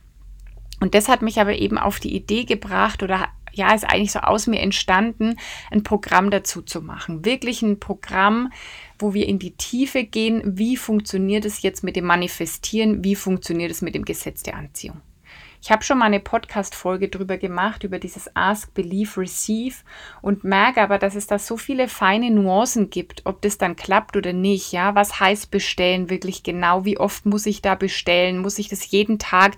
Und 0.81 0.95
das 0.95 1.09
hat 1.09 1.21
mich 1.21 1.40
aber 1.40 1.57
eben 1.57 1.77
auf 1.77 2.01
die 2.01 2.16
Idee 2.16 2.45
gebracht 2.45 3.03
oder 3.03 3.29
ja, 3.57 3.75
ist 3.75 3.85
eigentlich 3.85 4.12
so 4.12 4.21
aus 4.21 4.47
mir 4.47 4.61
entstanden, 4.61 5.37
ein 5.71 5.83
Programm 5.83 6.31
dazu 6.31 6.62
zu 6.62 6.83
machen. 6.83 7.25
Wirklich 7.25 7.62
ein 7.62 7.81
Programm, 7.81 8.53
wo 8.99 9.14
wir 9.14 9.27
in 9.27 9.38
die 9.38 9.57
Tiefe 9.57 10.05
gehen, 10.05 10.42
wie 10.45 10.77
funktioniert 10.77 11.45
es 11.45 11.62
jetzt 11.62 11.83
mit 11.83 11.97
dem 11.97 12.05
Manifestieren, 12.05 13.03
wie 13.05 13.16
funktioniert 13.16 13.71
es 13.71 13.83
mit 13.83 13.95
dem 13.95 14.05
Gesetz 14.05 14.42
der 14.42 14.57
Anziehung. 14.57 15.01
Ich 15.62 15.73
habe 15.73 15.83
schon 15.83 15.99
mal 15.99 16.05
eine 16.05 16.21
Podcast-Folge 16.21 17.09
drüber 17.09 17.38
gemacht, 17.38 17.83
über 17.83 17.99
dieses 17.99 18.31
Ask, 18.37 18.73
Believe, 18.75 19.21
Receive 19.21 19.75
und 20.23 20.45
merke 20.45 20.81
aber, 20.81 20.99
dass 20.99 21.16
es 21.16 21.27
da 21.27 21.38
so 21.38 21.57
viele 21.57 21.88
feine 21.88 22.31
Nuancen 22.31 22.90
gibt, 22.90 23.23
ob 23.25 23.42
das 23.42 23.59
dann 23.59 23.75
klappt 23.75 24.16
oder 24.16 24.33
nicht. 24.33 24.71
Ja, 24.71 24.95
was 24.95 25.19
heißt 25.19 25.51
bestellen 25.51 26.09
wirklich 26.09 26.42
genau? 26.42 26.85
Wie 26.85 26.99
oft 26.99 27.27
muss 27.27 27.47
ich 27.47 27.62
da 27.62 27.75
bestellen? 27.75 28.38
Muss 28.38 28.61
ich 28.61 28.69
das 28.69 28.90
jeden 28.90 29.19
Tag 29.19 29.57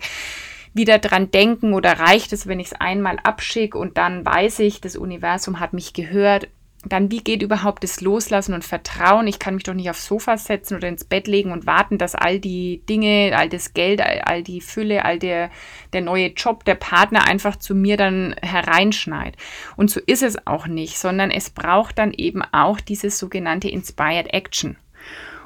wieder 0.73 0.99
dran 0.99 1.31
denken 1.31 1.73
oder 1.73 1.99
reicht 1.99 2.33
es, 2.33 2.47
wenn 2.47 2.59
ich 2.59 2.67
es 2.67 2.73
einmal 2.73 3.17
abschicke 3.23 3.77
und 3.77 3.97
dann 3.97 4.25
weiß 4.25 4.59
ich, 4.59 4.81
das 4.81 4.95
Universum 4.95 5.59
hat 5.59 5.73
mich 5.73 5.93
gehört? 5.93 6.47
Dann, 6.85 7.11
wie 7.11 7.21
geht 7.21 7.41
überhaupt 7.41 7.83
das 7.83 7.99
Loslassen 7.99 8.53
und 8.53 8.63
Vertrauen? 8.63 9.27
Ich 9.27 9.37
kann 9.37 9.55
mich 9.55 9.63
doch 9.63 9.73
nicht 9.73 9.89
aufs 9.89 10.05
Sofa 10.05 10.37
setzen 10.37 10.77
oder 10.77 10.87
ins 10.87 11.03
Bett 11.03 11.27
legen 11.27 11.51
und 11.51 11.65
warten, 11.65 11.97
dass 11.97 12.15
all 12.15 12.39
die 12.39 12.81
Dinge, 12.87 13.33
all 13.35 13.49
das 13.49 13.73
Geld, 13.73 13.99
all, 13.99 14.21
all 14.21 14.43
die 14.43 14.61
Fülle, 14.61 15.03
all 15.03 15.19
der, 15.19 15.49
der 15.91 15.99
neue 15.99 16.27
Job, 16.27 16.63
der 16.63 16.75
Partner 16.75 17.27
einfach 17.27 17.57
zu 17.57 17.75
mir 17.75 17.97
dann 17.97 18.33
hereinschneit. 18.41 19.35
Und 19.75 19.91
so 19.91 19.99
ist 20.05 20.23
es 20.23 20.47
auch 20.47 20.67
nicht, 20.67 20.97
sondern 20.97 21.31
es 21.31 21.49
braucht 21.49 21.97
dann 21.97 22.13
eben 22.13 22.43
auch 22.53 22.79
dieses 22.79 23.19
sogenannte 23.19 23.67
Inspired 23.67 24.33
Action. 24.33 24.77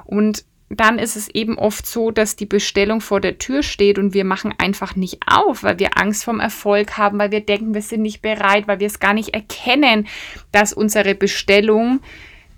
Und 0.06 0.46
dann 0.80 1.00
ist 1.00 1.16
es 1.16 1.28
eben 1.30 1.58
oft 1.58 1.86
so, 1.86 2.12
dass 2.12 2.36
die 2.36 2.46
Bestellung 2.46 3.02
vor 3.02 3.20
der 3.20 3.38
Tür 3.38 3.64
steht 3.64 3.98
und 3.98 4.14
wir 4.14 4.24
machen 4.24 4.54
einfach 4.58 4.96
nicht 4.96 5.20
auf, 5.26 5.64
weil 5.64 5.80
wir 5.80 5.98
Angst 5.98 6.24
vom 6.24 6.40
Erfolg 6.40 6.98
haben, 6.98 7.20
weil 7.20 7.32
wir 7.32 7.42
denken, 7.42 7.74
wir 7.74 7.82
sind 7.82 8.02
nicht 8.02 8.22
bereit, 8.22 8.68
weil 8.68 8.80
wir 8.80 8.88
es 8.88 9.00
gar 9.00 9.14
nicht 9.14 9.34
erkennen, 9.34 10.08
dass 10.52 10.74
unsere 10.74 11.16
Bestellung, 11.16 12.00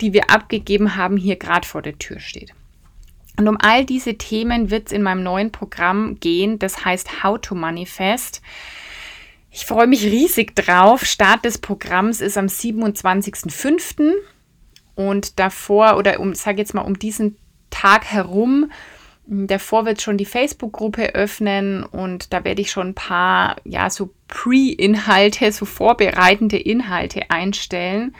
die 0.01 0.13
wir 0.13 0.29
abgegeben 0.29 0.95
haben, 0.95 1.17
hier 1.17 1.35
gerade 1.35 1.67
vor 1.67 1.81
der 1.81 1.97
Tür 1.97 2.19
steht. 2.19 2.51
Und 3.37 3.47
um 3.47 3.57
all 3.59 3.85
diese 3.85 4.15
Themen 4.15 4.69
wird 4.69 4.87
es 4.87 4.93
in 4.93 5.01
meinem 5.01 5.23
neuen 5.23 5.51
Programm 5.51 6.19
gehen, 6.19 6.59
das 6.59 6.85
heißt 6.85 7.23
How 7.23 7.39
to 7.39 7.55
Manifest. 7.55 8.41
Ich 9.51 9.65
freue 9.65 9.87
mich 9.87 10.03
riesig 10.03 10.55
drauf. 10.55 11.05
Start 11.05 11.45
des 11.45 11.57
Programms 11.57 12.21
ist 12.21 12.37
am 12.37 12.47
27.05. 12.47 14.13
Und 14.95 15.39
davor, 15.39 15.97
oder 15.97 16.19
um, 16.19 16.33
sage 16.33 16.59
jetzt 16.59 16.73
mal, 16.73 16.81
um 16.81 16.99
diesen 16.99 17.37
Tag 17.75 18.05
herum. 18.05 18.71
Davor 19.27 19.85
wird 19.85 20.01
schon 20.01 20.17
die 20.17 20.25
Facebook-Gruppe 20.25 21.15
öffnen 21.15 21.83
und 21.83 22.31
da 22.31 22.43
werde 22.43 22.61
ich 22.61 22.71
schon 22.71 22.89
ein 22.89 22.95
paar, 22.95 23.55
ja, 23.63 23.89
so 23.89 24.13
Pre-Inhalte, 24.27 25.51
so 25.51 25.65
vorbereitende 25.65 26.57
Inhalte 26.57 27.29
einstellen. 27.29 28.15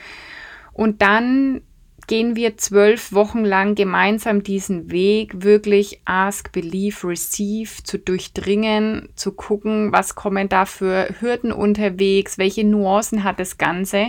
Und 0.72 1.00
dann 1.00 1.62
gehen 2.06 2.36
wir 2.36 2.56
zwölf 2.56 3.12
Wochen 3.12 3.44
lang 3.44 3.74
gemeinsam 3.74 4.42
diesen 4.42 4.90
Weg, 4.90 5.42
wirklich 5.42 6.00
Ask, 6.04 6.52
Believe, 6.52 7.08
Receive 7.08 7.82
zu 7.82 7.98
durchdringen, 7.98 9.08
zu 9.16 9.32
gucken, 9.32 9.92
was 9.92 10.14
kommen 10.14 10.48
da 10.48 10.66
für 10.66 11.08
Hürden 11.20 11.52
unterwegs, 11.52 12.38
welche 12.38 12.64
Nuancen 12.64 13.24
hat 13.24 13.40
das 13.40 13.58
Ganze 13.58 14.08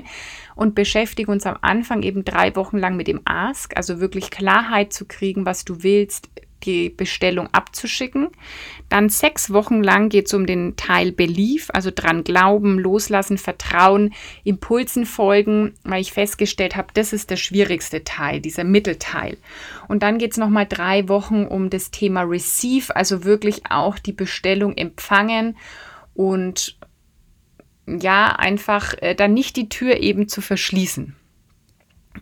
und 0.56 0.76
beschäftige 0.76 1.32
uns 1.32 1.46
am 1.46 1.58
Anfang 1.62 2.04
eben 2.04 2.24
drei 2.24 2.56
Wochen 2.56 2.78
lang 2.78 2.96
mit 2.98 3.08
dem 3.08 3.22
Ask, 3.26 3.76
also 3.76 4.00
wirklich 4.00 4.30
Klarheit 4.32 4.94
zu 4.94 5.06
kriegen, 5.06 5.46
was 5.46 5.66
du 5.66 5.84
willst, 5.84 6.30
die 6.64 6.90
Bestellung 6.90 7.48
abzuschicken. 7.52 8.30
Dann 8.90 9.10
sechs 9.10 9.52
Wochen 9.52 9.84
lang 9.84 10.10
geht 10.10 10.28
es 10.28 10.34
um 10.34 10.46
den 10.46 10.76
Teil 10.78 11.12
Belief, 11.12 11.70
also 11.74 11.92
dran 11.94 12.24
glauben, 12.24 12.80
loslassen, 12.80 13.38
vertrauen, 13.38 14.14
Impulsen 14.44 15.06
folgen, 15.06 15.74
weil 15.84 16.02
ich 16.02 16.14
festgestellt 16.14 16.76
habe, 16.76 16.88
das 16.94 17.12
ist 17.12 17.30
der 17.30 17.38
schwierigste 17.38 18.04
Teil, 18.04 18.40
dieser 18.40 18.64
Mittelteil. 18.64 19.38
Und 19.88 20.04
dann 20.04 20.18
geht 20.18 20.32
es 20.32 20.38
nochmal 20.38 20.66
drei 20.66 21.10
Wochen 21.10 21.46
um 21.46 21.70
das 21.70 21.92
Thema 21.92 22.22
Receive, 22.22 22.96
also 22.96 23.26
wirklich 23.26 23.64
auch 23.70 24.00
die 24.00 24.14
Bestellung 24.14 24.76
empfangen 24.78 25.58
und 26.14 26.78
ja, 27.88 28.36
einfach 28.36 28.94
äh, 29.02 29.16
dann 29.16 29.34
nicht 29.34 29.56
die 29.56 29.70
Tür 29.70 29.98
eben 29.98 30.28
zu 30.28 30.42
verschließen. 30.42 31.17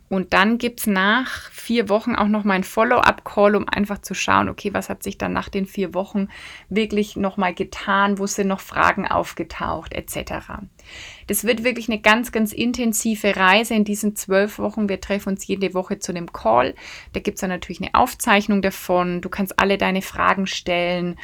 Und 0.10 0.34
dann 0.34 0.58
gibt 0.58 0.82
es 0.82 0.88
nach 0.88 1.52
vier 1.52 1.90
Wochen 1.90 2.16
auch 2.16 2.28
noch 2.28 2.44
mal 2.44 2.54
ein 2.54 2.64
Follow-up-Call, 2.64 3.56
um 3.56 3.68
einfach 3.68 4.00
zu 4.00 4.14
schauen, 4.14 4.50
okay, 4.50 4.74
was 4.74 4.90
hat 4.90 5.04
sich 5.04 5.18
dann 5.18 5.34
nach 5.34 5.50
den 5.50 5.66
vier 5.66 5.94
Wochen 5.94 6.28
wirklich 6.70 7.16
noch 7.16 7.38
mal 7.38 7.54
getan, 7.54 8.20
wo 8.20 8.28
sind 8.28 8.48
noch 8.48 8.60
Fragen 8.60 9.08
aufgetaucht, 9.08 9.94
etc. 9.94 10.48
Das 11.28 11.44
wird 11.44 11.64
wirklich 11.64 11.90
eine 11.90 12.00
ganz, 12.00 12.32
ganz 12.32 12.54
intensive 12.54 13.36
Reise 13.36 13.74
in 13.74 13.84
diesen 13.84 14.16
zwölf 14.16 14.60
Wochen. 14.60 14.90
Wir 14.90 15.02
treffen 15.02 15.30
uns 15.30 15.48
jede 15.48 15.74
Woche 15.74 16.00
zu 16.00 16.12
einem 16.12 16.32
Call. 16.32 16.76
Da 17.14 17.20
gibt 17.20 17.36
es 17.36 17.42
dann 17.42 17.50
natürlich 17.50 17.82
eine 17.82 17.96
Aufzeichnung 17.96 18.62
davon. 18.62 19.22
Du 19.22 19.30
kannst 19.30 19.60
alle 19.60 19.78
deine 19.78 20.02
Fragen 20.02 20.48
stellen 20.48 21.18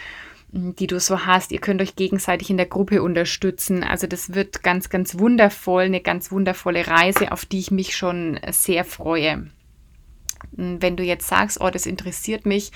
die 0.52 0.88
du 0.88 1.00
so 1.00 1.26
hast. 1.26 1.52
Ihr 1.52 1.60
könnt 1.60 1.82
euch 1.82 1.96
gegenseitig 1.96 2.50
in 2.50 2.58
der 2.58 2.66
Gruppe 2.66 3.02
unterstützen. 3.02 3.84
Also 3.84 4.08
das 4.08 4.34
wird 4.34 4.64
ganz, 4.64 4.90
ganz 4.90 5.18
wundervoll, 5.18 5.84
eine 5.84 6.02
ganz 6.02 6.32
wundervolle 6.32 6.88
Reise, 6.88 7.32
auf 7.32 7.46
die 7.46 7.60
ich 7.60 7.72
mich 7.72 7.96
schon 7.96 8.40
sehr 8.52 8.84
freue. 8.84 9.50
Wenn 10.52 10.98
du 10.98 11.04
jetzt 11.04 11.28
sagst, 11.28 11.62
oh, 11.62 11.70
das 11.70 11.86
interessiert 11.86 12.46
mich, 12.46 12.72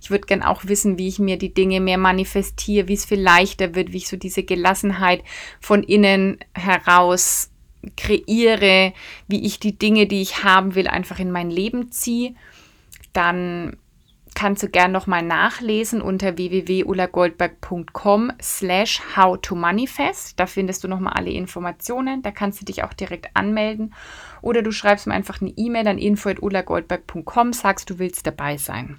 ich 0.00 0.10
würde 0.10 0.26
gern 0.26 0.42
auch 0.42 0.64
wissen, 0.64 0.98
wie 0.98 1.06
ich 1.06 1.18
mir 1.18 1.36
die 1.36 1.54
Dinge 1.54 1.80
mehr 1.80 1.98
manifestiere, 1.98 2.88
wie 2.88 2.94
es 2.94 3.04
viel 3.04 3.20
leichter 3.20 3.74
wird, 3.74 3.92
wie 3.92 3.98
ich 3.98 4.08
so 4.08 4.16
diese 4.16 4.42
Gelassenheit 4.42 5.22
von 5.60 5.82
innen 5.82 6.38
heraus 6.54 7.50
kreiere, 7.96 8.92
wie 9.28 9.44
ich 9.44 9.60
die 9.60 9.78
Dinge, 9.78 10.06
die 10.06 10.22
ich 10.22 10.42
haben 10.42 10.74
will, 10.74 10.88
einfach 10.88 11.18
in 11.18 11.30
mein 11.30 11.50
Leben 11.50 11.92
ziehe, 11.92 12.34
dann 13.12 13.76
kannst 14.34 14.62
du 14.62 14.68
gern 14.68 14.92
nochmal 14.92 15.22
nachlesen 15.22 16.00
unter 16.02 16.36
www.ulagoldberg.com 16.36 18.32
slash 18.40 19.00
how 19.16 19.36
to 19.40 19.54
manifest. 19.54 20.38
Da 20.38 20.46
findest 20.46 20.84
du 20.84 20.88
nochmal 20.88 21.14
alle 21.14 21.30
Informationen. 21.30 22.22
Da 22.22 22.30
kannst 22.30 22.60
du 22.60 22.64
dich 22.64 22.84
auch 22.84 22.92
direkt 22.92 23.28
anmelden. 23.34 23.94
Oder 24.42 24.62
du 24.62 24.72
schreibst 24.72 25.06
mir 25.06 25.14
einfach 25.14 25.40
eine 25.40 25.50
E-Mail 25.56 25.88
an 25.88 25.98
info.ulagoldberg.com, 25.98 27.52
sagst, 27.52 27.90
du 27.90 27.98
willst 27.98 28.26
dabei 28.26 28.56
sein. 28.56 28.98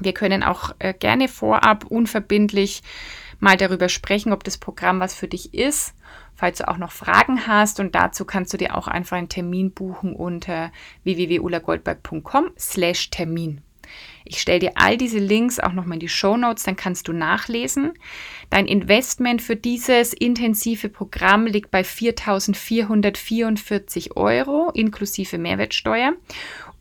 Wir 0.00 0.14
können 0.14 0.42
auch 0.44 0.74
äh, 0.78 0.94
gerne 0.94 1.26
vorab 1.28 1.84
unverbindlich 1.84 2.82
mal 3.40 3.56
darüber 3.56 3.88
sprechen, 3.88 4.32
ob 4.32 4.44
das 4.44 4.58
Programm 4.58 5.00
was 5.00 5.14
für 5.14 5.28
dich 5.28 5.54
ist, 5.54 5.94
falls 6.34 6.58
du 6.58 6.68
auch 6.68 6.76
noch 6.76 6.92
Fragen 6.92 7.46
hast. 7.46 7.80
Und 7.80 7.94
dazu 7.94 8.24
kannst 8.24 8.52
du 8.52 8.56
dir 8.56 8.76
auch 8.76 8.88
einfach 8.88 9.16
einen 9.16 9.28
Termin 9.28 9.72
buchen 9.72 10.14
unter 10.14 10.70
www.ulagoldberg.com 11.02 12.50
slash 12.56 13.10
Termin. 13.10 13.62
Ich 14.28 14.40
stelle 14.40 14.60
dir 14.60 14.72
all 14.74 14.98
diese 14.98 15.18
Links 15.18 15.58
auch 15.58 15.72
nochmal 15.72 15.94
in 15.94 16.00
die 16.00 16.08
Show 16.08 16.36
Notes, 16.36 16.64
dann 16.64 16.76
kannst 16.76 17.08
du 17.08 17.12
nachlesen. 17.12 17.94
Dein 18.50 18.66
Investment 18.66 19.40
für 19.40 19.56
dieses 19.56 20.12
intensive 20.12 20.90
Programm 20.90 21.46
liegt 21.46 21.70
bei 21.70 21.80
4.444 21.80 24.16
Euro 24.16 24.70
inklusive 24.74 25.38
Mehrwertsteuer. 25.38 26.12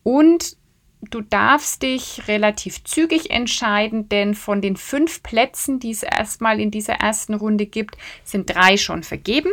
Und 0.04 0.58
du 1.02 1.22
darfst 1.22 1.84
dich 1.84 2.28
relativ 2.28 2.84
zügig 2.84 3.32
entscheiden, 3.32 4.10
denn 4.10 4.36
von 4.36 4.62
den 4.62 4.76
fünf 4.76 5.24
Plätzen, 5.24 5.80
die 5.80 5.92
es 5.92 6.04
erstmal 6.04 6.60
in 6.60 6.72
dieser 6.72 6.96
ersten 6.96 7.34
Runde 7.34 7.66
gibt, 7.66 7.98
sind 8.24 8.50
drei 8.50 8.78
schon 8.78 9.04
vergeben 9.04 9.52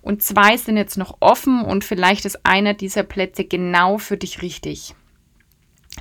und 0.00 0.22
zwei 0.22 0.56
sind 0.56 0.76
jetzt 0.76 0.96
noch 0.96 1.18
offen 1.20 1.62
und 1.62 1.84
vielleicht 1.84 2.24
ist 2.24 2.46
einer 2.46 2.74
dieser 2.74 3.02
Plätze 3.02 3.44
genau 3.44 3.98
für 3.98 4.16
dich 4.16 4.40
richtig. 4.40 4.94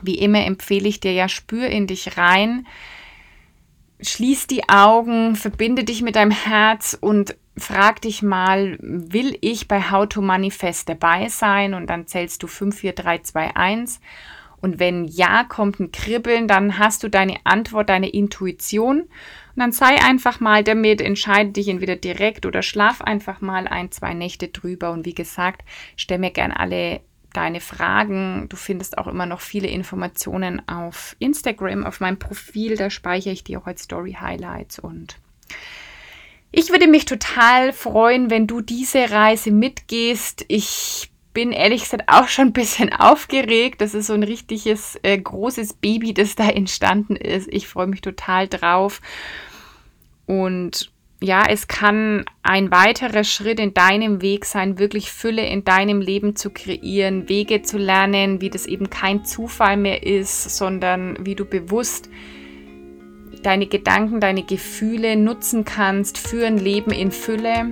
Wie 0.02 0.18
immer 0.18 0.46
empfehle 0.46 0.88
ich 0.88 1.00
dir 1.00 1.14
ja, 1.14 1.30
spür 1.30 1.68
in 1.68 1.88
dich 1.88 2.18
rein, 2.18 2.68
schließ 4.02 4.48
die 4.48 4.68
Augen, 4.68 5.36
verbinde 5.36 5.84
dich 5.84 6.02
mit 6.02 6.16
deinem 6.16 6.32
Herz 6.32 6.98
und 7.00 7.36
frag 7.56 8.02
dich 8.02 8.22
mal, 8.22 8.78
will 8.82 9.38
ich 9.42 9.68
bei 9.68 9.92
How 9.92 10.10
to 10.10 10.22
Manifest 10.22 10.90
dabei 10.90 11.30
sein? 11.30 11.74
Und 11.74 11.90
dann 11.90 12.08
zählst 12.08 12.44
du 12.44 12.48
5, 12.48 12.76
4, 12.76 12.94
3, 12.94 13.20
2, 13.20 13.56
1 13.56 14.00
und 14.64 14.80
wenn 14.80 15.10
ja, 15.10 15.44
kommt 15.44 15.82
ein 15.82 15.92
Kribbeln, 15.92 16.48
dann 16.48 16.80
hast 16.80 17.04
du 17.04 17.10
deine 17.10 17.36
Antwort, 17.44 17.90
deine 17.90 18.08
Intuition. 18.08 19.02
Und 19.02 19.10
dann 19.58 19.74
sei 19.74 20.02
einfach 20.02 20.40
mal 20.40 20.64
damit, 20.64 21.02
entscheide 21.02 21.52
dich 21.52 21.68
entweder 21.68 21.98
direkt 21.98 22.46
oder 22.46 22.62
schlaf 22.62 23.02
einfach 23.02 23.42
mal 23.42 23.68
ein, 23.68 23.92
zwei 23.92 24.14
Nächte 24.14 24.48
drüber. 24.48 24.92
Und 24.92 25.06
wie 25.06 25.14
gesagt, 25.14 25.68
stell 25.98 26.18
mir 26.18 26.32
gern 26.32 26.54
alle 26.54 27.02
deine 27.34 27.60
Fragen. 27.60 28.48
Du 28.50 28.56
findest 28.56 28.98
auch 28.98 29.08
immer 29.08 29.26
noch 29.26 29.42
viele 29.42 29.68
Informationen 29.68 30.68
auf 30.68 31.16
Instagram, 31.20 31.86
auf 31.86 32.00
meinem 32.00 32.20
Profil. 32.20 32.78
Da 32.78 32.90
speichere 32.90 33.34
ich 33.34 33.44
dir 33.44 33.60
auch 33.60 33.68
als 33.68 33.84
Story 33.84 34.18
Highlights 34.20 34.80
und 34.80 35.18
ich 36.56 36.70
würde 36.70 36.88
mich 36.88 37.06
total 37.06 37.74
freuen, 37.74 38.30
wenn 38.30 38.46
du 38.46 38.62
diese 38.62 39.10
Reise 39.10 39.50
mitgehst. 39.50 40.46
Ich 40.50 41.12
bin 41.34 41.52
ehrlich 41.52 41.82
gesagt 41.82 42.04
auch 42.08 42.28
schon 42.28 42.50
ein 42.50 42.54
bisschen 42.54 42.94
aufgeregt. 42.98 43.82
Das 43.82 43.96
ist 43.96 44.08
so 44.08 44.14
ein 44.14 44.22
richtiges 44.22 45.00
äh, 45.02 45.18
großes 45.18 45.74
Baby, 45.74 46.14
das 46.14 46.36
da 46.36 46.48
entstanden 46.48 47.16
ist. 47.16 47.48
Ich 47.52 47.68
freue 47.68 47.88
mich 47.88 48.02
total 48.02 48.48
drauf. 48.48 49.02
Und 50.28 50.93
ja, 51.24 51.46
es 51.48 51.70
kann 51.70 52.26
ein 52.42 52.70
weiterer 52.70 53.24
Schritt 53.24 53.58
in 53.58 53.74
deinem 53.74 54.22
Weg 54.22 54.44
sein, 54.44 54.78
wirklich 54.78 55.10
Fülle 55.10 55.48
in 55.48 55.64
deinem 55.64 56.02
Leben 56.02 56.36
zu 56.36 56.50
kreieren, 56.50 57.30
Wege 57.30 57.62
zu 57.62 57.78
lernen, 57.78 58.42
wie 58.42 58.50
das 58.50 58.66
eben 58.66 58.90
kein 58.90 59.24
Zufall 59.24 59.78
mehr 59.78 60.04
ist, 60.04 60.58
sondern 60.58 61.26
wie 61.26 61.36
du 61.36 61.46
bewusst 61.46 62.10
deine 63.42 63.68
Gedanken, 63.68 64.20
deine 64.20 64.44
Gefühle 64.44 65.16
nutzen 65.16 65.64
kannst 65.64 66.18
für 66.18 66.46
ein 66.46 66.58
Leben 66.58 66.92
in 66.92 67.10
Fülle 67.10 67.70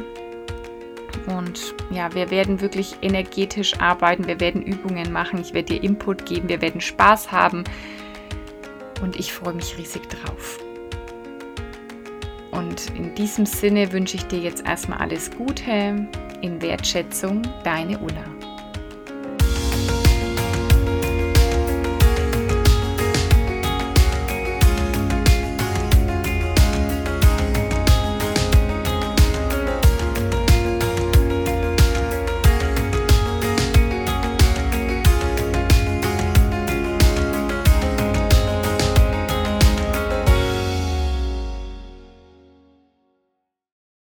und 1.27 1.75
ja, 1.89 2.15
wir 2.15 2.31
werden 2.31 2.61
wirklich 2.61 2.95
energetisch 3.01 3.77
arbeiten, 3.81 4.27
wir 4.27 4.39
werden 4.39 4.61
Übungen 4.61 5.11
machen, 5.11 5.41
ich 5.41 5.53
werde 5.53 5.73
dir 5.73 5.83
Input 5.83 6.25
geben, 6.25 6.47
wir 6.47 6.61
werden 6.61 6.79
Spaß 6.79 7.33
haben 7.33 7.65
und 9.01 9.19
ich 9.19 9.33
freue 9.33 9.55
mich 9.55 9.77
riesig 9.77 10.07
drauf. 10.07 10.57
Und 12.51 12.89
in 12.97 13.15
diesem 13.15 13.45
Sinne 13.45 13.91
wünsche 13.91 14.17
ich 14.17 14.23
dir 14.23 14.39
jetzt 14.39 14.65
erstmal 14.65 14.99
alles 14.99 15.31
Gute. 15.31 16.07
In 16.41 16.61
Wertschätzung, 16.61 17.41
deine 17.63 17.97
Ulla. 17.99 18.40